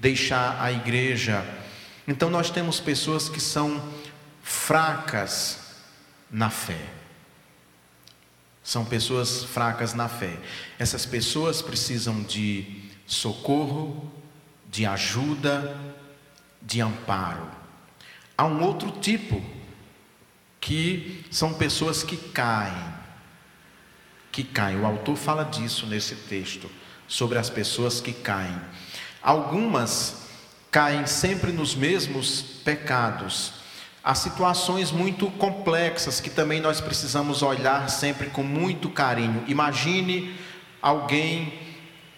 deixar 0.00 0.56
a 0.58 0.72
igreja. 0.72 1.44
Então 2.08 2.30
nós 2.30 2.48
temos 2.48 2.80
pessoas 2.80 3.28
que 3.28 3.40
são 3.40 3.92
fracas 4.42 5.58
na 6.30 6.48
fé. 6.48 6.80
São 8.64 8.86
pessoas 8.86 9.44
fracas 9.44 9.92
na 9.92 10.08
fé. 10.08 10.32
Essas 10.78 11.04
pessoas 11.04 11.60
precisam 11.60 12.22
de 12.22 12.84
socorro, 13.06 14.10
de 14.70 14.86
ajuda, 14.86 15.76
de 16.62 16.80
amparo. 16.80 17.61
Há 18.36 18.46
um 18.46 18.62
outro 18.62 18.90
tipo, 18.90 19.42
que 20.60 21.24
são 21.30 21.52
pessoas 21.54 22.02
que 22.02 22.16
caem. 22.16 22.92
Que 24.30 24.42
caem. 24.44 24.80
O 24.80 24.86
autor 24.86 25.16
fala 25.16 25.44
disso 25.44 25.86
nesse 25.86 26.14
texto, 26.14 26.70
sobre 27.06 27.38
as 27.38 27.50
pessoas 27.50 28.00
que 28.00 28.12
caem. 28.12 28.58
Algumas 29.22 30.22
caem 30.70 31.06
sempre 31.06 31.52
nos 31.52 31.74
mesmos 31.74 32.40
pecados. 32.64 33.54
Há 34.02 34.14
situações 34.14 34.90
muito 34.90 35.30
complexas 35.32 36.20
que 36.20 36.30
também 36.30 36.60
nós 36.60 36.80
precisamos 36.80 37.42
olhar 37.42 37.88
sempre 37.88 38.30
com 38.30 38.42
muito 38.42 38.88
carinho. 38.88 39.44
Imagine 39.46 40.34
alguém 40.80 41.71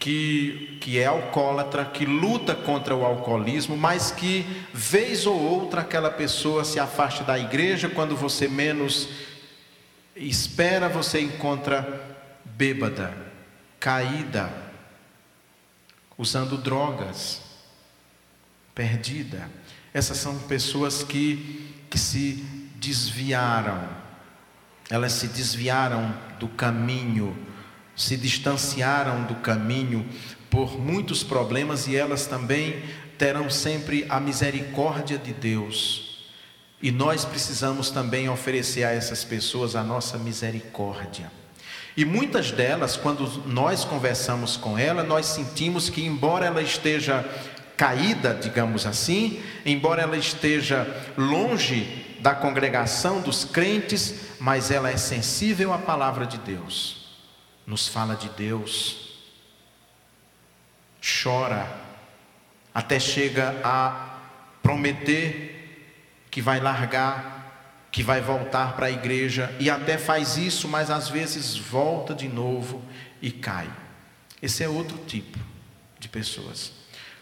que, 0.05 0.77
que 0.83 0.99
é 0.99 1.07
alcoólatra, 1.07 1.83
que 1.83 2.05
luta 2.05 2.55
contra 2.55 2.95
o 2.95 3.07
alcoolismo, 3.07 3.75
mas 3.75 4.11
que, 4.11 4.45
vez 4.71 5.27
ou 5.27 5.35
outra, 5.35 5.81
aquela 5.81 6.11
pessoa 6.11 6.63
se 6.63 6.79
afasta 6.79 7.25
da 7.25 7.39
igreja, 7.39 7.89
quando 7.89 8.15
você 8.15 8.47
menos 8.47 9.09
espera, 10.15 10.91
você 10.91 11.23
encontra 11.23 12.19
bêbada, 12.45 13.17
caída, 13.81 14.53
usando 16.19 16.59
drogas, 16.59 17.41
perdida. 18.75 19.49
Essas 19.95 20.19
são 20.19 20.39
pessoas 20.41 21.03
que, 21.03 21.75
que 21.89 21.99
se 21.99 22.45
desviaram, 22.75 23.89
elas 24.91 25.13
se 25.13 25.29
desviaram 25.29 26.15
do 26.39 26.49
caminho 26.49 27.54
se 27.97 28.17
distanciaram 28.17 29.25
do 29.25 29.37
caminho 29.37 30.07
por 30.51 30.79
muitos 30.79 31.23
problemas 31.23 31.87
e 31.87 31.97
elas 31.97 32.27
também 32.27 32.83
terão 33.19 33.49
sempre 33.49 34.07
a 34.09 34.21
misericórdia 34.21 35.19
de 35.19 35.33
Deus. 35.33 36.25
E 36.83 36.91
nós 36.91 37.25
precisamos 37.25 37.91
também 37.91 38.29
oferecer 38.29 38.85
a 38.85 38.91
essas 38.91 39.25
pessoas 39.25 39.75
a 39.75 39.83
nossa 39.83 40.19
misericórdia. 40.19 41.31
E 41.97 42.05
muitas 42.05 42.51
delas, 42.51 42.97
quando 42.97 43.27
nós 43.47 43.85
conversamos 43.85 44.57
com 44.57 44.77
ela, 44.77 45.03
nós 45.03 45.27
sentimos 45.27 45.89
que, 45.89 46.05
embora 46.05 46.47
ela 46.47 46.61
esteja 46.61 47.25
caída, 47.77 48.35
digamos 48.35 48.87
assim, 48.87 49.41
embora 49.65 50.03
ela 50.03 50.17
esteja 50.17 50.87
longe 51.17 52.17
da 52.21 52.35
congregação 52.35 53.21
dos 53.21 53.45
crentes, 53.45 54.15
mas 54.41 54.71
ela 54.71 54.91
é 54.91 54.97
sensível 54.97 55.73
à 55.73 55.79
palavra 55.79 56.27
de 56.27 56.39
Deus 56.39 57.04
nos 57.67 57.89
fala 57.89 58.15
de 58.15 58.29
Deus, 58.31 59.15
chora, 61.01 61.71
até 62.75 62.99
chega 62.99 63.61
a 63.63 64.21
prometer 64.63 65.55
que 66.31 66.43
vai 66.43 66.61
largar, 66.61 67.89
que 67.93 68.03
vai 68.03 68.21
voltar 68.21 68.75
para 68.75 68.87
a 68.87 68.91
igreja, 68.91 69.55
e 69.61 69.71
até 69.71 69.97
faz 69.97 70.37
isso, 70.37 70.67
mas 70.67 70.91
às 70.91 71.09
vezes 71.09 71.57
volta 71.57 72.15
de 72.15 72.29
novo 72.29 72.83
e 73.23 73.31
cai. 73.31 73.71
Esse 74.43 74.65
é 74.65 74.69
outro 74.69 74.99
tipo 75.07 75.39
de 75.99 76.09
pessoas. 76.09 76.73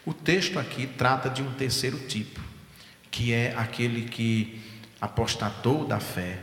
O 0.05 0.13
texto 0.13 0.59
aqui 0.59 0.87
trata 0.87 1.29
de 1.29 1.41
um 1.41 1.53
terceiro 1.53 1.99
tipo, 1.99 2.41
que 3.11 3.31
é 3.31 3.53
aquele 3.55 4.09
que 4.09 4.61
apostatou 4.99 5.85
da 5.85 5.99
fé, 5.99 6.39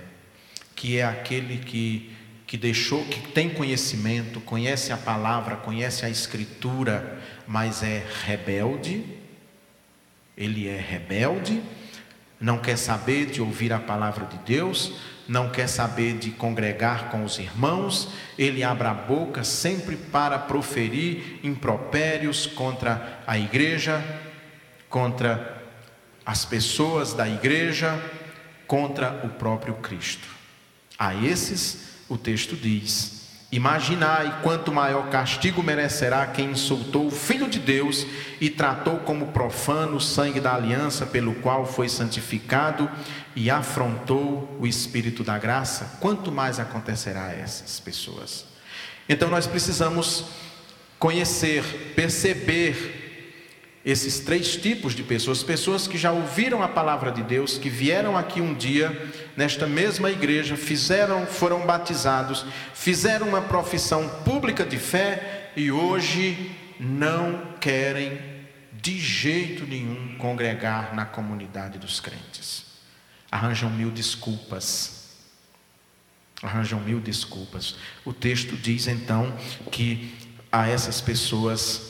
que 0.76 0.96
é 0.98 1.04
aquele 1.04 1.58
que 1.58 2.16
que 2.50 2.56
deixou, 2.56 3.04
que 3.04 3.28
tem 3.28 3.48
conhecimento, 3.48 4.40
conhece 4.40 4.92
a 4.92 4.96
palavra, 4.96 5.54
conhece 5.54 6.04
a 6.04 6.10
escritura, 6.10 7.22
mas 7.46 7.80
é 7.80 8.04
rebelde, 8.24 9.04
ele 10.36 10.66
é 10.66 10.76
rebelde, 10.76 11.62
não 12.40 12.58
quer 12.58 12.76
saber 12.76 13.26
de 13.26 13.40
ouvir 13.40 13.72
a 13.72 13.78
palavra 13.78 14.26
de 14.26 14.36
Deus, 14.38 14.94
não 15.28 15.48
quer 15.48 15.68
saber 15.68 16.18
de 16.18 16.32
congregar 16.32 17.08
com 17.08 17.22
os 17.22 17.38
irmãos, 17.38 18.08
ele 18.36 18.64
abre 18.64 18.88
a 18.88 18.94
boca 18.94 19.44
sempre 19.44 19.94
para 19.94 20.36
proferir 20.36 21.38
impropérios 21.44 22.46
contra 22.46 23.22
a 23.28 23.38
igreja, 23.38 24.04
contra 24.88 25.62
as 26.26 26.44
pessoas 26.44 27.14
da 27.14 27.28
igreja, 27.28 27.96
contra 28.66 29.20
o 29.22 29.28
próprio 29.28 29.74
Cristo. 29.74 30.26
A 30.98 31.14
esses 31.14 31.89
o 32.10 32.18
texto 32.18 32.56
diz: 32.56 33.20
Imaginai 33.52 34.42
quanto 34.42 34.72
maior 34.72 35.08
castigo 35.08 35.62
merecerá 35.62 36.26
quem 36.26 36.50
insultou 36.50 37.06
o 37.06 37.10
Filho 37.10 37.48
de 37.48 37.58
Deus 37.58 38.06
e 38.40 38.50
tratou 38.50 38.98
como 38.98 39.28
profano 39.28 39.96
o 39.96 40.00
sangue 40.00 40.40
da 40.40 40.54
aliança 40.54 41.06
pelo 41.06 41.34
qual 41.36 41.64
foi 41.64 41.88
santificado 41.88 42.90
e 43.34 43.50
afrontou 43.50 44.56
o 44.60 44.66
Espírito 44.66 45.24
da 45.24 45.38
graça. 45.38 45.98
Quanto 46.00 46.30
mais 46.30 46.60
acontecerá 46.60 47.26
a 47.26 47.34
essas 47.34 47.80
pessoas? 47.80 48.44
Então 49.08 49.30
nós 49.30 49.46
precisamos 49.46 50.26
conhecer, 50.98 51.94
perceber 51.96 52.99
esses 53.84 54.20
três 54.20 54.56
tipos 54.56 54.94
de 54.94 55.02
pessoas: 55.02 55.42
pessoas 55.42 55.86
que 55.86 55.96
já 55.96 56.12
ouviram 56.12 56.62
a 56.62 56.68
palavra 56.68 57.10
de 57.10 57.22
Deus, 57.22 57.56
que 57.56 57.70
vieram 57.70 58.16
aqui 58.16 58.40
um 58.40 58.54
dia 58.54 59.10
nesta 59.36 59.66
mesma 59.66 60.10
igreja, 60.10 60.56
fizeram, 60.56 61.26
foram 61.26 61.66
batizados, 61.66 62.44
fizeram 62.74 63.28
uma 63.28 63.42
profissão 63.42 64.08
pública 64.24 64.64
de 64.64 64.78
fé 64.78 65.50
e 65.56 65.70
hoje 65.70 66.56
não 66.78 67.54
querem 67.60 68.18
de 68.72 68.98
jeito 68.98 69.66
nenhum 69.66 70.16
congregar 70.16 70.94
na 70.94 71.04
comunidade 71.04 71.78
dos 71.78 72.00
crentes. 72.00 72.64
Arranjam 73.30 73.70
mil 73.70 73.90
desculpas. 73.90 75.00
Arranjam 76.42 76.80
mil 76.80 77.00
desculpas. 77.00 77.76
O 78.04 78.12
texto 78.12 78.56
diz 78.56 78.86
então 78.86 79.36
que 79.70 80.14
a 80.50 80.66
essas 80.66 81.00
pessoas 81.00 81.89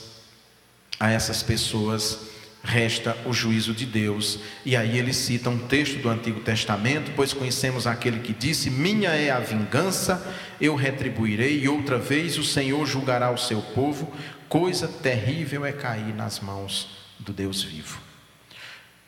a 1.00 1.10
essas 1.10 1.42
pessoas 1.42 2.28
resta 2.62 3.16
o 3.24 3.32
juízo 3.32 3.72
de 3.72 3.86
Deus. 3.86 4.38
E 4.64 4.76
aí 4.76 4.98
ele 4.98 5.14
cita 5.14 5.48
um 5.48 5.58
texto 5.58 5.98
do 5.98 6.10
Antigo 6.10 6.40
Testamento, 6.40 7.12
pois 7.16 7.32
conhecemos 7.32 7.86
aquele 7.86 8.20
que 8.20 8.34
disse: 8.34 8.70
Minha 8.70 9.10
é 9.10 9.30
a 9.30 9.40
vingança, 9.40 10.22
eu 10.60 10.74
retribuirei, 10.74 11.60
e 11.60 11.68
outra 11.68 11.98
vez 11.98 12.38
o 12.38 12.44
Senhor 12.44 12.86
julgará 12.86 13.30
o 13.30 13.38
seu 13.38 13.62
povo. 13.62 14.12
Coisa 14.48 14.86
terrível 14.86 15.64
é 15.64 15.72
cair 15.72 16.14
nas 16.14 16.40
mãos 16.40 16.90
do 17.18 17.32
Deus 17.32 17.62
vivo. 17.62 17.98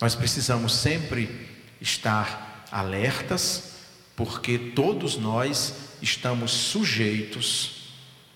Nós 0.01 0.15
precisamos 0.15 0.75
sempre 0.75 1.49
estar 1.81 2.65
alertas, 2.71 3.75
porque 4.17 4.57
todos 4.59 5.17
nós 5.17 5.75
estamos 6.01 6.53
sujeitos 6.53 7.83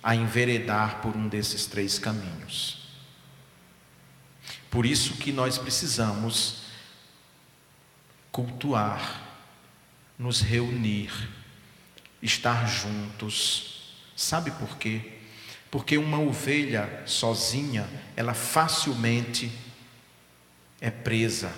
a 0.03 0.15
enveredar 0.15 1.01
por 1.01 1.17
um 1.17 1.27
desses 1.27 1.67
três 1.67 1.99
caminhos. 1.99 2.86
Por 4.71 4.85
isso 4.85 5.17
que 5.17 5.33
nós 5.33 5.59
precisamos 5.59 6.63
cultuar, 8.31 9.23
nos 10.19 10.41
reunir, 10.41 11.11
estar 12.23 12.67
juntos. 12.67 13.95
Sabe 14.15 14.51
por 14.51 14.77
quê? 14.77 15.13
Porque 15.71 15.99
uma 15.99 16.19
ovelha 16.19 17.03
sozinha, 17.07 17.89
ela 18.15 18.35
facilmente 18.35 19.51
é 20.81 20.91
presa 20.91 21.53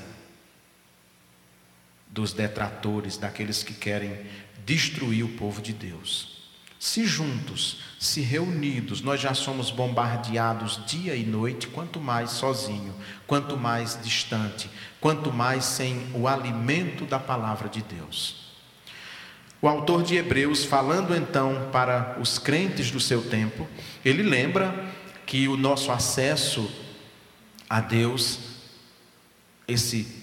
dos 2.08 2.32
detratores, 2.32 3.16
daqueles 3.16 3.62
que 3.62 3.74
querem 3.74 4.26
destruir 4.64 5.24
o 5.24 5.36
povo 5.36 5.60
de 5.60 5.72
Deus. 5.72 6.37
Se 6.78 7.04
juntos, 7.04 7.80
se 7.98 8.20
reunidos, 8.20 9.00
nós 9.00 9.20
já 9.20 9.34
somos 9.34 9.70
bombardeados 9.70 10.80
dia 10.86 11.16
e 11.16 11.24
noite, 11.24 11.66
quanto 11.66 12.00
mais 12.00 12.30
sozinho, 12.30 12.94
quanto 13.26 13.56
mais 13.56 13.98
distante, 14.00 14.70
quanto 15.00 15.32
mais 15.32 15.64
sem 15.64 16.06
o 16.14 16.28
alimento 16.28 17.04
da 17.04 17.18
palavra 17.18 17.68
de 17.68 17.82
Deus. 17.82 18.48
O 19.60 19.66
autor 19.66 20.04
de 20.04 20.14
Hebreus, 20.14 20.64
falando 20.64 21.16
então 21.16 21.68
para 21.72 22.16
os 22.20 22.38
crentes 22.38 22.92
do 22.92 23.00
seu 23.00 23.22
tempo, 23.28 23.66
ele 24.04 24.22
lembra 24.22 24.86
que 25.26 25.48
o 25.48 25.56
nosso 25.56 25.90
acesso 25.90 26.70
a 27.68 27.80
Deus, 27.80 28.38
esse 29.66 30.17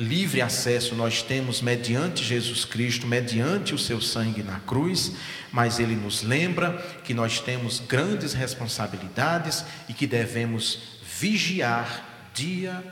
livre 0.00 0.40
acesso 0.40 0.94
nós 0.94 1.22
temos 1.22 1.60
mediante 1.60 2.24
Jesus 2.24 2.64
Cristo, 2.64 3.06
mediante 3.06 3.74
o 3.74 3.78
seu 3.78 4.00
sangue 4.00 4.42
na 4.42 4.58
cruz, 4.60 5.12
mas 5.52 5.78
ele 5.78 5.94
nos 5.94 6.22
lembra 6.22 6.78
que 7.04 7.12
nós 7.12 7.40
temos 7.40 7.80
grandes 7.80 8.32
responsabilidades 8.32 9.64
e 9.88 9.92
que 9.92 10.06
devemos 10.06 11.00
vigiar 11.04 12.30
dia 12.32 12.82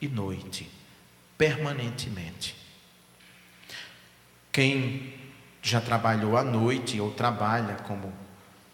e 0.00 0.08
noite, 0.08 0.68
permanentemente. 1.36 2.56
Quem 4.50 5.14
já 5.62 5.80
trabalhou 5.80 6.36
à 6.36 6.42
noite 6.42 7.00
ou 7.00 7.12
trabalha 7.12 7.74
como 7.86 8.12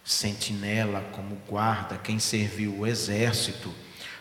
sentinela, 0.03 1.01
como 1.13 1.37
guarda, 1.49 1.99
quem 1.99 2.19
serviu 2.19 2.79
o 2.79 2.87
exército, 2.87 3.75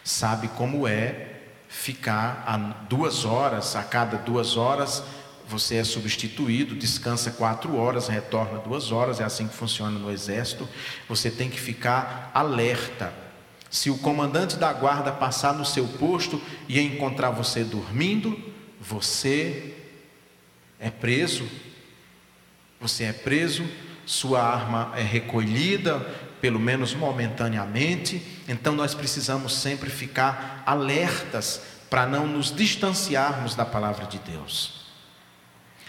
sabe 0.03 0.47
como 0.49 0.87
é 0.87 1.32
ficar 1.73 2.43
a 2.45 2.55
duas 2.87 3.25
horas, 3.25 3.75
a 3.75 3.83
cada 3.83 4.17
duas 4.17 4.55
horas 4.55 5.03
você 5.47 5.75
é 5.75 5.83
substituído, 5.83 6.75
descansa 6.75 7.31
quatro 7.31 7.75
horas, 7.75 8.07
retorna 8.07 8.59
duas 8.59 8.91
horas, 8.91 9.19
é 9.19 9.23
assim 9.23 9.47
que 9.47 9.53
funciona 9.53 9.99
no 9.99 10.11
exército. 10.11 10.67
Você 11.07 11.29
tem 11.29 11.49
que 11.49 11.59
ficar 11.59 12.31
alerta. 12.33 13.13
Se 13.69 13.89
o 13.89 13.97
comandante 13.97 14.55
da 14.55 14.71
guarda 14.71 15.11
passar 15.11 15.53
no 15.53 15.65
seu 15.65 15.85
posto 15.85 16.41
e 16.67 16.79
encontrar 16.79 17.31
você 17.31 17.63
dormindo, 17.63 18.39
você 18.79 19.75
é 20.79 20.89
preso. 20.89 21.45
Você 22.79 23.03
é 23.03 23.13
preso, 23.13 23.67
sua 24.05 24.41
arma 24.41 24.93
é 24.95 25.01
recolhida, 25.01 25.99
pelo 26.43 26.59
menos 26.59 26.93
momentaneamente. 26.93 28.21
Então 28.49 28.75
nós 28.75 28.93
precisamos 28.93 29.55
sempre 29.55 29.89
ficar 29.89 30.61
alertas 30.65 31.61
para 31.89 32.05
não 32.05 32.27
nos 32.27 32.53
distanciarmos 32.53 33.55
da 33.55 33.63
palavra 33.63 34.05
de 34.05 34.19
Deus. 34.19 34.91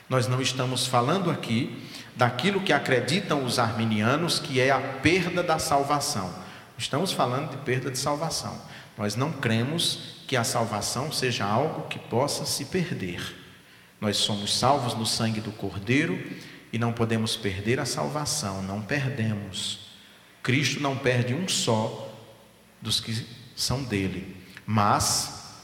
Nós 0.08 0.28
não 0.28 0.40
estamos 0.40 0.86
falando 0.86 1.28
aqui 1.28 1.84
daquilo 2.14 2.60
que 2.60 2.72
acreditam 2.72 3.44
os 3.44 3.58
arminianos, 3.58 4.38
que 4.38 4.60
é 4.60 4.70
a 4.70 4.78
perda 4.78 5.42
da 5.42 5.58
salvação. 5.58 6.32
Estamos 6.78 7.10
falando 7.10 7.50
de 7.50 7.56
perda 7.56 7.90
de 7.90 7.98
salvação. 7.98 8.56
Nós 8.96 9.16
não 9.16 9.32
cremos 9.32 10.22
que 10.28 10.36
a 10.36 10.44
salvação 10.44 11.10
seja 11.10 11.44
algo 11.44 11.88
que 11.88 11.98
possa 11.98 12.44
se 12.44 12.66
perder. 12.66 13.20
Nós 14.00 14.18
somos 14.18 14.56
salvos 14.56 14.94
no 14.94 15.04
sangue 15.04 15.40
do 15.40 15.50
Cordeiro 15.50 16.16
e 16.72 16.78
não 16.78 16.92
podemos 16.92 17.36
perder 17.36 17.80
a 17.80 17.84
salvação, 17.84 18.62
não 18.62 18.80
perdemos. 18.80 19.83
Cristo 20.44 20.78
não 20.78 20.94
perde 20.94 21.32
um 21.32 21.48
só 21.48 22.14
dos 22.78 23.00
que 23.00 23.26
são 23.56 23.82
dele, 23.82 24.36
mas 24.66 25.56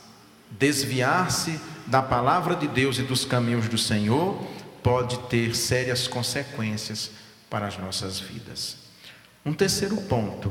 desviar-se 0.50 1.60
da 1.86 2.00
palavra 2.00 2.56
de 2.56 2.66
Deus 2.66 2.98
e 2.98 3.02
dos 3.02 3.26
caminhos 3.26 3.68
do 3.68 3.76
Senhor 3.76 4.42
pode 4.82 5.18
ter 5.28 5.54
sérias 5.54 6.08
consequências 6.08 7.10
para 7.50 7.66
as 7.66 7.76
nossas 7.76 8.18
vidas. 8.18 8.78
Um 9.44 9.52
terceiro 9.52 9.98
ponto 9.98 10.50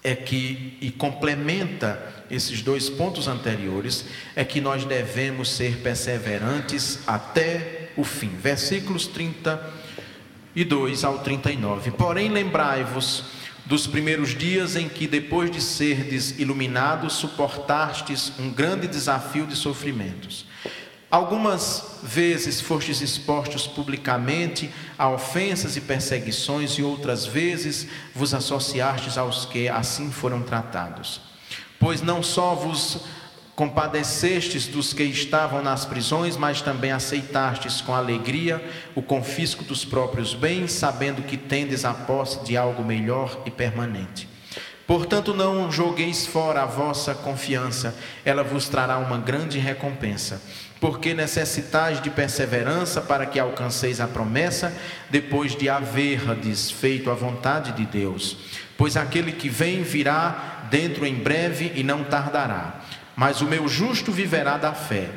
é 0.00 0.14
que, 0.14 0.78
e 0.80 0.92
complementa 0.92 2.24
esses 2.30 2.62
dois 2.62 2.88
pontos 2.88 3.26
anteriores, 3.26 4.04
é 4.36 4.44
que 4.44 4.60
nós 4.60 4.84
devemos 4.84 5.50
ser 5.50 5.78
perseverantes 5.78 7.00
até 7.04 7.90
o 7.96 8.04
fim. 8.04 8.28
Versículos 8.28 9.08
30 9.08 9.83
e 10.54 10.64
2 10.64 11.04
ao 11.04 11.18
39. 11.18 11.90
Porém, 11.92 12.28
lembrai-vos 12.28 13.24
dos 13.66 13.86
primeiros 13.86 14.36
dias 14.36 14.76
em 14.76 14.88
que, 14.88 15.06
depois 15.06 15.50
de 15.50 15.60
serdes 15.60 16.38
iluminados, 16.38 17.14
suportastes 17.14 18.32
um 18.38 18.50
grande 18.50 18.86
desafio 18.86 19.46
de 19.46 19.56
sofrimentos. 19.56 20.46
Algumas 21.10 22.00
vezes 22.02 22.60
fostes 22.60 23.00
expostos 23.00 23.66
publicamente 23.66 24.68
a 24.98 25.08
ofensas 25.08 25.76
e 25.76 25.80
perseguições, 25.80 26.72
e 26.72 26.82
outras 26.82 27.24
vezes 27.24 27.86
vos 28.14 28.34
associastes 28.34 29.16
aos 29.16 29.44
que 29.44 29.68
assim 29.68 30.10
foram 30.10 30.42
tratados. 30.42 31.20
Pois 31.78 32.02
não 32.02 32.22
só 32.22 32.54
vos 32.54 33.00
Compadecestes 33.54 34.66
dos 34.66 34.92
que 34.92 35.04
estavam 35.04 35.62
nas 35.62 35.84
prisões, 35.84 36.36
mas 36.36 36.60
também 36.60 36.90
aceitastes 36.90 37.80
com 37.80 37.94
alegria 37.94 38.60
o 38.96 39.02
confisco 39.02 39.62
dos 39.62 39.84
próprios 39.84 40.34
bens, 40.34 40.72
sabendo 40.72 41.22
que 41.22 41.36
tendes 41.36 41.84
a 41.84 41.94
posse 41.94 42.44
de 42.44 42.56
algo 42.56 42.82
melhor 42.82 43.42
e 43.46 43.52
permanente. 43.52 44.28
Portanto, 44.86 45.32
não 45.32 45.72
jogueis 45.72 46.26
fora 46.26 46.62
a 46.62 46.66
vossa 46.66 47.14
confiança, 47.14 47.96
ela 48.24 48.42
vos 48.42 48.68
trará 48.68 48.98
uma 48.98 49.18
grande 49.18 49.58
recompensa. 49.58 50.42
Porque 50.78 51.14
necessitais 51.14 52.02
de 52.02 52.10
perseverança 52.10 53.00
para 53.00 53.24
que 53.24 53.38
alcanceis 53.38 54.00
a 54.00 54.06
promessa, 54.06 54.76
depois 55.08 55.56
de 55.56 55.68
haverdes 55.68 56.70
feito 56.70 57.10
a 57.10 57.14
vontade 57.14 57.72
de 57.72 57.86
Deus. 57.86 58.36
Pois 58.76 58.96
aquele 58.96 59.32
que 59.32 59.48
vem 59.48 59.82
virá 59.82 60.66
dentro 60.70 61.06
em 61.06 61.14
breve 61.14 61.72
e 61.74 61.82
não 61.82 62.04
tardará. 62.04 62.83
Mas 63.16 63.40
o 63.40 63.46
meu 63.46 63.68
justo 63.68 64.10
viverá 64.10 64.56
da 64.56 64.72
fé. 64.72 65.10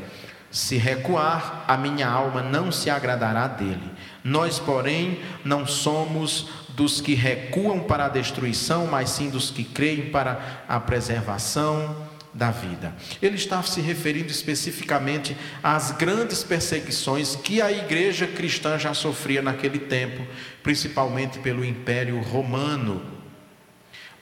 Se 0.50 0.78
recuar, 0.78 1.66
a 1.68 1.76
minha 1.78 2.08
alma 2.08 2.42
não 2.42 2.72
se 2.72 2.90
agradará 2.90 3.48
dele. 3.48 3.92
Nós, 4.24 4.60
porém, 4.60 5.20
não 5.44 5.68
somos 5.68 6.48
dos 6.70 7.02
que 7.02 7.16
recuam 7.16 7.80
para 7.80 8.06
a 8.06 8.10
destruição, 8.10 8.88
mas 8.88 9.10
sim 9.10 9.30
dos 9.30 9.50
que 9.50 9.64
creem 9.64 10.10
para 10.10 10.64
a 10.68 10.80
preservação 10.80 12.08
da 12.34 12.52
vida. 12.52 12.94
Ele 13.20 13.36
está 13.36 13.62
se 13.64 13.82
referindo 13.82 14.30
especificamente 14.30 15.36
às 15.64 15.92
grandes 15.92 16.44
perseguições 16.44 17.36
que 17.36 17.62
a 17.62 17.72
igreja 17.72 18.28
cristã 18.28 18.78
já 18.78 18.94
sofria 18.94 19.42
naquele 19.42 19.80
tempo, 19.80 20.26
principalmente 20.62 21.40
pelo 21.40 21.66
Império 21.66 22.22
Romano. 22.22 23.02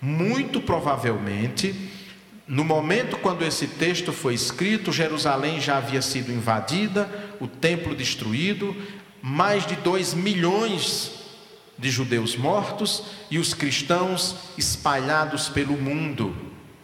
Muito 0.02 0.62
provavelmente, 0.62 1.76
no 2.48 2.64
momento 2.64 3.18
quando 3.18 3.44
esse 3.44 3.66
texto 3.66 4.14
foi 4.14 4.36
escrito, 4.36 4.92
Jerusalém 4.92 5.60
já 5.60 5.78
havia 5.78 6.02
sido 6.02 6.32
invadida, 6.32 7.10
o 7.40 7.48
templo 7.48 7.96
destruído, 7.96 8.76
mais 9.22 9.66
de 9.66 9.76
dois 9.76 10.14
milhões 10.14 11.12
de 11.78 11.90
judeus 11.90 12.36
mortos 12.36 13.04
e 13.32 13.40
os 13.40 13.54
cristãos 13.54 14.36
espalhados 14.58 15.50
pelo 15.50 15.74
mundo, 15.74 16.36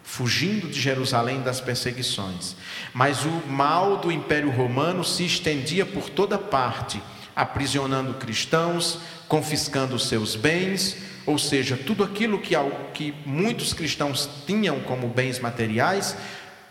fugindo 0.02 0.68
de 0.68 0.80
Jerusalém 0.80 1.40
das 1.42 1.60
perseguições. 1.60 2.56
Mas 2.92 3.24
o 3.24 3.30
mal 3.48 3.98
do 3.98 4.10
Império 4.10 4.50
Romano 4.50 5.04
se 5.04 5.24
estendia 5.24 5.86
por 5.86 6.10
toda 6.10 6.36
parte, 6.36 7.00
aprisionando 7.36 8.14
cristãos, 8.14 8.98
confiscando 9.28 9.96
seus 9.98 10.34
bens, 10.34 10.96
ou 11.26 11.38
seja, 11.38 11.76
tudo 11.76 12.02
aquilo 12.02 12.40
que, 12.40 12.54
que 12.94 13.14
muitos 13.24 13.72
cristãos 13.72 14.28
tinham 14.46 14.80
como 14.80 15.08
bens 15.08 15.38
materiais, 15.38 16.16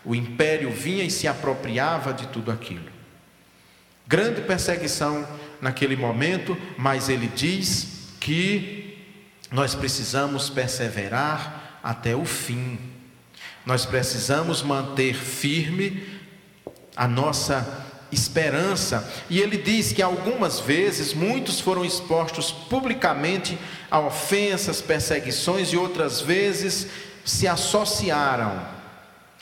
o 0.04 0.14
império 0.14 0.70
vinha 0.70 1.04
e 1.04 1.10
se 1.10 1.26
apropriava 1.26 2.12
de 2.12 2.26
tudo 2.28 2.50
aquilo. 2.50 2.90
Grande 4.06 4.42
perseguição 4.42 5.26
naquele 5.60 5.96
momento, 5.96 6.56
mas 6.76 7.08
ele 7.08 7.28
diz 7.28 8.14
que 8.20 8.98
nós 9.50 9.74
precisamos 9.74 10.50
perseverar 10.50 11.78
até 11.82 12.14
o 12.14 12.24
fim. 12.24 12.78
Nós 13.64 13.86
precisamos 13.86 14.62
manter 14.62 15.14
firme 15.14 16.02
a 16.96 17.06
nossa 17.06 17.91
esperança. 18.12 19.10
E 19.28 19.40
ele 19.40 19.56
diz 19.56 19.92
que 19.92 20.02
algumas 20.02 20.60
vezes 20.60 21.14
muitos 21.14 21.58
foram 21.58 21.84
expostos 21.84 22.52
publicamente 22.52 23.58
a 23.90 23.98
ofensas, 23.98 24.80
perseguições, 24.80 25.72
e 25.72 25.76
outras 25.76 26.20
vezes 26.20 26.88
se 27.24 27.48
associaram 27.48 28.60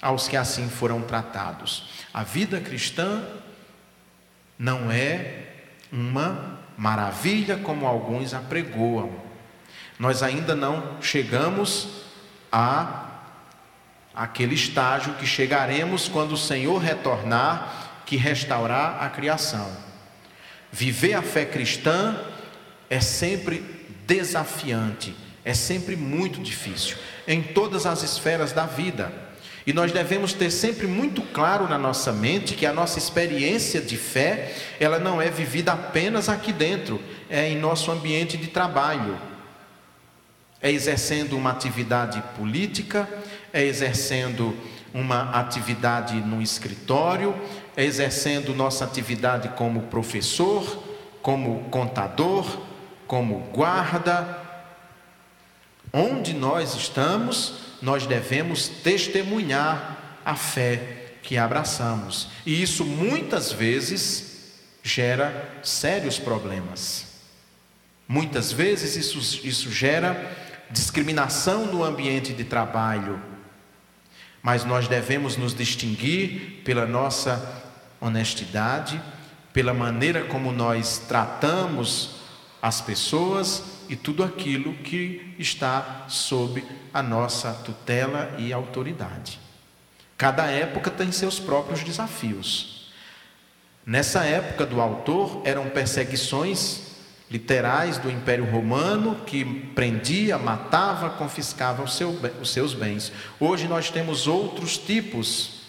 aos 0.00 0.28
que 0.28 0.36
assim 0.36 0.68
foram 0.68 1.02
tratados. 1.02 1.88
A 2.14 2.22
vida 2.22 2.60
cristã 2.60 3.22
não 4.58 4.90
é 4.90 5.46
uma 5.92 6.60
maravilha 6.76 7.56
como 7.56 7.86
alguns 7.86 8.32
apregoam. 8.32 9.10
Nós 9.98 10.22
ainda 10.22 10.54
não 10.54 11.00
chegamos 11.02 11.88
a 12.50 13.06
aquele 14.14 14.54
estágio 14.54 15.14
que 15.14 15.26
chegaremos 15.26 16.08
quando 16.08 16.32
o 16.32 16.38
Senhor 16.38 16.78
retornar 16.78 17.79
que 18.10 18.16
restaurar 18.16 19.04
a 19.04 19.08
criação. 19.08 19.70
Viver 20.72 21.14
a 21.14 21.22
fé 21.22 21.44
cristã 21.44 22.18
é 22.90 22.98
sempre 22.98 23.64
desafiante, 24.04 25.14
é 25.44 25.54
sempre 25.54 25.94
muito 25.94 26.40
difícil, 26.40 26.96
em 27.28 27.40
todas 27.40 27.86
as 27.86 28.02
esferas 28.02 28.50
da 28.50 28.66
vida. 28.66 29.12
E 29.64 29.72
nós 29.72 29.92
devemos 29.92 30.32
ter 30.32 30.50
sempre 30.50 30.88
muito 30.88 31.22
claro 31.22 31.68
na 31.68 31.78
nossa 31.78 32.12
mente 32.12 32.56
que 32.56 32.66
a 32.66 32.72
nossa 32.72 32.98
experiência 32.98 33.80
de 33.80 33.96
fé, 33.96 34.56
ela 34.80 34.98
não 34.98 35.22
é 35.22 35.30
vivida 35.30 35.72
apenas 35.72 36.28
aqui 36.28 36.52
dentro, 36.52 37.00
é 37.28 37.48
em 37.48 37.56
nosso 37.60 37.92
ambiente 37.92 38.36
de 38.36 38.48
trabalho. 38.48 39.16
É 40.60 40.68
exercendo 40.68 41.36
uma 41.36 41.52
atividade 41.52 42.20
política, 42.36 43.08
é 43.52 43.62
exercendo 43.62 44.56
uma 44.92 45.30
atividade 45.38 46.16
no 46.16 46.42
escritório, 46.42 47.34
exercendo 47.76 48.54
nossa 48.54 48.84
atividade 48.84 49.48
como 49.50 49.82
professor, 49.82 50.82
como 51.22 51.64
contador, 51.70 52.46
como 53.06 53.40
guarda. 53.52 54.38
Onde 55.92 56.32
nós 56.32 56.74
estamos, 56.74 57.54
nós 57.82 58.06
devemos 58.06 58.68
testemunhar 58.68 60.18
a 60.24 60.36
fé 60.36 61.16
que 61.22 61.36
abraçamos. 61.36 62.28
E 62.46 62.62
isso 62.62 62.84
muitas 62.84 63.52
vezes 63.52 64.54
gera 64.82 65.50
sérios 65.62 66.18
problemas. 66.18 67.06
Muitas 68.06 68.50
vezes 68.50 68.96
isso, 68.96 69.46
isso 69.46 69.70
gera 69.70 70.36
discriminação 70.70 71.66
no 71.66 71.84
ambiente 71.84 72.32
de 72.32 72.44
trabalho. 72.44 73.20
Mas 74.42 74.64
nós 74.64 74.88
devemos 74.88 75.36
nos 75.36 75.54
distinguir 75.54 76.62
pela 76.64 76.86
nossa 76.86 77.62
honestidade, 78.00 79.00
pela 79.52 79.74
maneira 79.74 80.24
como 80.24 80.52
nós 80.52 80.98
tratamos 80.98 82.20
as 82.62 82.80
pessoas 82.80 83.62
e 83.88 83.96
tudo 83.96 84.22
aquilo 84.22 84.74
que 84.74 85.34
está 85.38 86.04
sob 86.08 86.64
a 86.92 87.02
nossa 87.02 87.52
tutela 87.52 88.34
e 88.38 88.52
autoridade. 88.52 89.40
Cada 90.16 90.46
época 90.46 90.90
tem 90.90 91.10
seus 91.10 91.38
próprios 91.38 91.82
desafios. 91.82 92.92
Nessa 93.84 94.24
época 94.24 94.66
do 94.66 94.80
autor 94.80 95.42
eram 95.44 95.70
perseguições 95.70 96.89
literais 97.30 97.96
do 97.96 98.10
Império 98.10 98.44
Romano 98.44 99.14
que 99.24 99.44
prendia, 99.44 100.36
matava, 100.36 101.10
confiscava 101.10 101.86
seu, 101.86 102.18
os 102.40 102.50
seus 102.50 102.74
bens. 102.74 103.12
Hoje 103.38 103.68
nós 103.68 103.88
temos 103.88 104.26
outros 104.26 104.76
tipos 104.76 105.60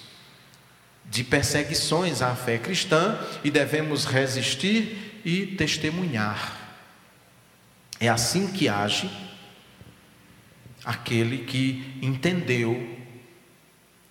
de 1.06 1.24
perseguições 1.24 2.22
à 2.22 2.36
fé 2.36 2.58
cristã 2.58 3.20
e 3.44 3.52
devemos 3.52 4.06
resistir 4.06 5.22
e 5.24 5.46
testemunhar. 5.46 6.58
É 8.00 8.10
assim 8.10 8.48
que 8.48 8.68
age 8.68 9.10
aquele 10.84 11.40
que 11.40 12.00
entendeu 12.02 12.98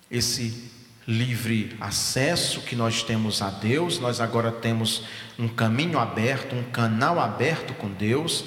esse 0.09 0.70
livre 1.07 1.75
acesso 1.79 2.61
que 2.61 2.75
nós 2.75 3.03
temos 3.03 3.41
a 3.41 3.49
Deus, 3.49 3.99
nós 3.99 4.21
agora 4.21 4.51
temos 4.51 5.03
um 5.37 5.47
caminho 5.47 5.97
aberto, 5.97 6.55
um 6.55 6.63
canal 6.63 7.19
aberto 7.19 7.73
com 7.73 7.89
Deus, 7.89 8.45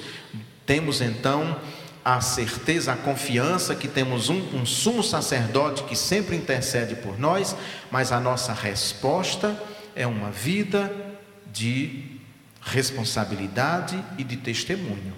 temos 0.65 1.01
então 1.01 1.59
a 2.03 2.21
certeza, 2.21 2.93
a 2.93 2.97
confiança 2.97 3.75
que 3.75 3.87
temos 3.87 4.29
um, 4.29 4.39
um 4.55 4.65
sumo 4.65 5.03
sacerdote 5.03 5.83
que 5.83 5.95
sempre 5.95 6.35
intercede 6.35 6.95
por 6.95 7.19
nós, 7.19 7.55
mas 7.91 8.11
a 8.11 8.19
nossa 8.19 8.53
resposta 8.53 9.61
é 9.95 10.05
uma 10.05 10.29
vida 10.29 10.93
de 11.51 12.19
responsabilidade 12.61 14.01
e 14.17 14.23
de 14.23 14.37
testemunho. 14.37 15.13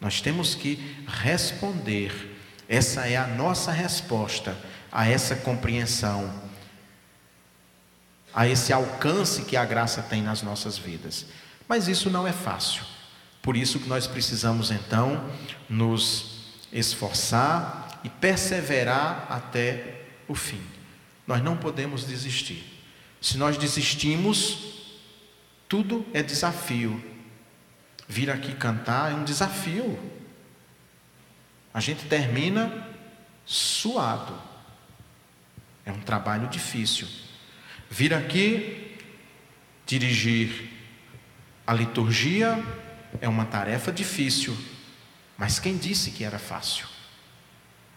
Nós 0.00 0.20
temos 0.20 0.56
que 0.56 0.96
responder, 1.06 2.12
essa 2.68 3.06
é 3.06 3.16
a 3.16 3.28
nossa 3.28 3.70
resposta 3.70 4.56
a 4.92 5.08
essa 5.08 5.34
compreensão, 5.34 6.30
a 8.34 8.46
esse 8.46 8.72
alcance 8.72 9.42
que 9.42 9.56
a 9.56 9.64
graça 9.64 10.02
tem 10.02 10.22
nas 10.22 10.42
nossas 10.42 10.76
vidas. 10.76 11.26
Mas 11.66 11.88
isso 11.88 12.10
não 12.10 12.26
é 12.28 12.32
fácil. 12.32 12.84
Por 13.40 13.56
isso 13.56 13.80
que 13.80 13.88
nós 13.88 14.06
precisamos 14.06 14.70
então 14.70 15.28
nos 15.68 16.60
esforçar 16.72 18.00
e 18.04 18.08
perseverar 18.08 19.26
até 19.30 20.02
o 20.28 20.34
fim. 20.34 20.60
Nós 21.26 21.42
não 21.42 21.56
podemos 21.56 22.04
desistir. 22.04 22.64
Se 23.20 23.38
nós 23.38 23.56
desistimos, 23.56 24.90
tudo 25.68 26.04
é 26.12 26.22
desafio. 26.22 27.02
Vir 28.08 28.30
aqui 28.30 28.54
cantar 28.54 29.12
é 29.12 29.14
um 29.14 29.24
desafio. 29.24 29.98
A 31.72 31.80
gente 31.80 32.04
termina 32.06 32.86
suado. 33.46 34.51
É 35.84 35.92
um 35.92 36.00
trabalho 36.00 36.48
difícil. 36.48 37.08
Vir 37.90 38.14
aqui, 38.14 38.96
dirigir 39.86 40.70
a 41.66 41.72
liturgia 41.72 42.62
é 43.20 43.28
uma 43.28 43.44
tarefa 43.44 43.92
difícil, 43.92 44.56
mas 45.36 45.58
quem 45.58 45.76
disse 45.76 46.10
que 46.10 46.24
era 46.24 46.38
fácil? 46.38 46.86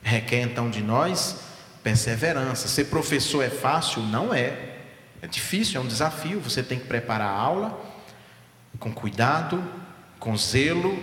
Requer 0.02 0.42
então 0.42 0.70
de 0.70 0.82
nós 0.82 1.40
perseverança. 1.84 2.68
Ser 2.68 2.86
professor 2.86 3.44
é 3.44 3.50
fácil? 3.50 4.02
Não 4.02 4.34
é. 4.34 4.78
É 5.22 5.28
difícil, 5.28 5.80
é 5.80 5.84
um 5.84 5.88
desafio. 5.88 6.40
Você 6.40 6.62
tem 6.62 6.80
que 6.80 6.86
preparar 6.86 7.28
a 7.28 7.38
aula 7.38 7.80
com 8.80 8.92
cuidado, 8.92 9.64
com 10.20 10.36
zelo, 10.38 10.98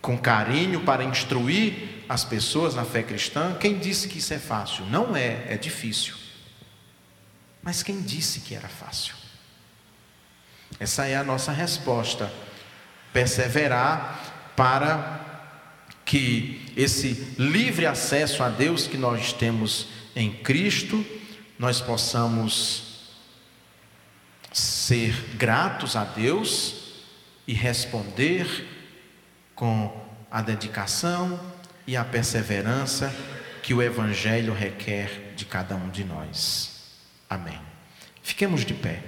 com 0.00 0.18
carinho 0.18 0.80
para 0.80 1.02
instruir 1.02 1.93
as 2.08 2.24
pessoas 2.24 2.74
na 2.74 2.84
fé 2.84 3.02
cristã. 3.02 3.56
Quem 3.58 3.78
disse 3.78 4.08
que 4.08 4.18
isso 4.18 4.34
é 4.34 4.38
fácil? 4.38 4.84
Não 4.86 5.16
é, 5.16 5.44
é 5.48 5.56
difícil. 5.56 6.14
Mas 7.62 7.82
quem 7.82 8.02
disse 8.02 8.40
que 8.40 8.54
era 8.54 8.68
fácil? 8.68 9.14
Essa 10.78 11.06
é 11.06 11.16
a 11.16 11.24
nossa 11.24 11.52
resposta 11.52 12.32
perseverar 13.12 14.52
para 14.56 15.20
que 16.04 16.72
esse 16.76 17.34
livre 17.38 17.86
acesso 17.86 18.42
a 18.42 18.48
Deus 18.48 18.86
que 18.86 18.96
nós 18.96 19.32
temos 19.32 19.88
em 20.14 20.32
Cristo, 20.32 21.04
nós 21.58 21.80
possamos 21.80 22.94
ser 24.52 25.12
gratos 25.36 25.96
a 25.96 26.04
Deus 26.04 27.02
e 27.46 27.52
responder 27.52 28.46
com 29.54 30.04
a 30.30 30.42
dedicação 30.42 31.40
e 31.86 31.96
a 31.96 32.04
perseverança 32.04 33.14
que 33.62 33.74
o 33.74 33.82
Evangelho 33.82 34.52
requer 34.52 35.32
de 35.36 35.44
cada 35.44 35.74
um 35.74 35.88
de 35.88 36.04
nós. 36.04 36.82
Amém. 37.28 37.60
Fiquemos 38.22 38.64
de 38.64 38.74
pé. 38.74 39.02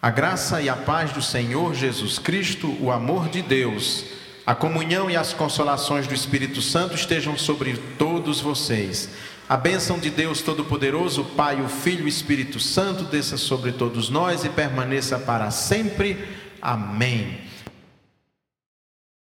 A 0.00 0.10
graça 0.10 0.62
e 0.62 0.68
a 0.68 0.76
paz 0.76 1.10
do 1.10 1.20
Senhor 1.20 1.74
Jesus 1.74 2.18
Cristo, 2.18 2.76
o 2.80 2.92
amor 2.92 3.28
de 3.28 3.42
Deus, 3.42 4.04
a 4.46 4.54
comunhão 4.54 5.10
e 5.10 5.16
as 5.16 5.32
consolações 5.32 6.06
do 6.06 6.14
Espírito 6.14 6.62
Santo 6.62 6.94
estejam 6.94 7.36
sobre 7.36 7.76
todos 7.98 8.40
vocês. 8.40 9.08
A 9.48 9.56
bênção 9.56 9.98
de 9.98 10.10
Deus 10.10 10.42
Todo-Poderoso, 10.42 11.24
Pai, 11.24 11.60
o 11.60 11.68
Filho 11.68 12.02
e 12.02 12.04
o 12.04 12.08
Espírito 12.08 12.60
Santo 12.60 13.04
desça 13.04 13.36
sobre 13.36 13.72
todos 13.72 14.08
nós 14.08 14.44
e 14.44 14.48
permaneça 14.48 15.18
para 15.18 15.50
sempre. 15.50 16.45
Amém. 16.66 17.45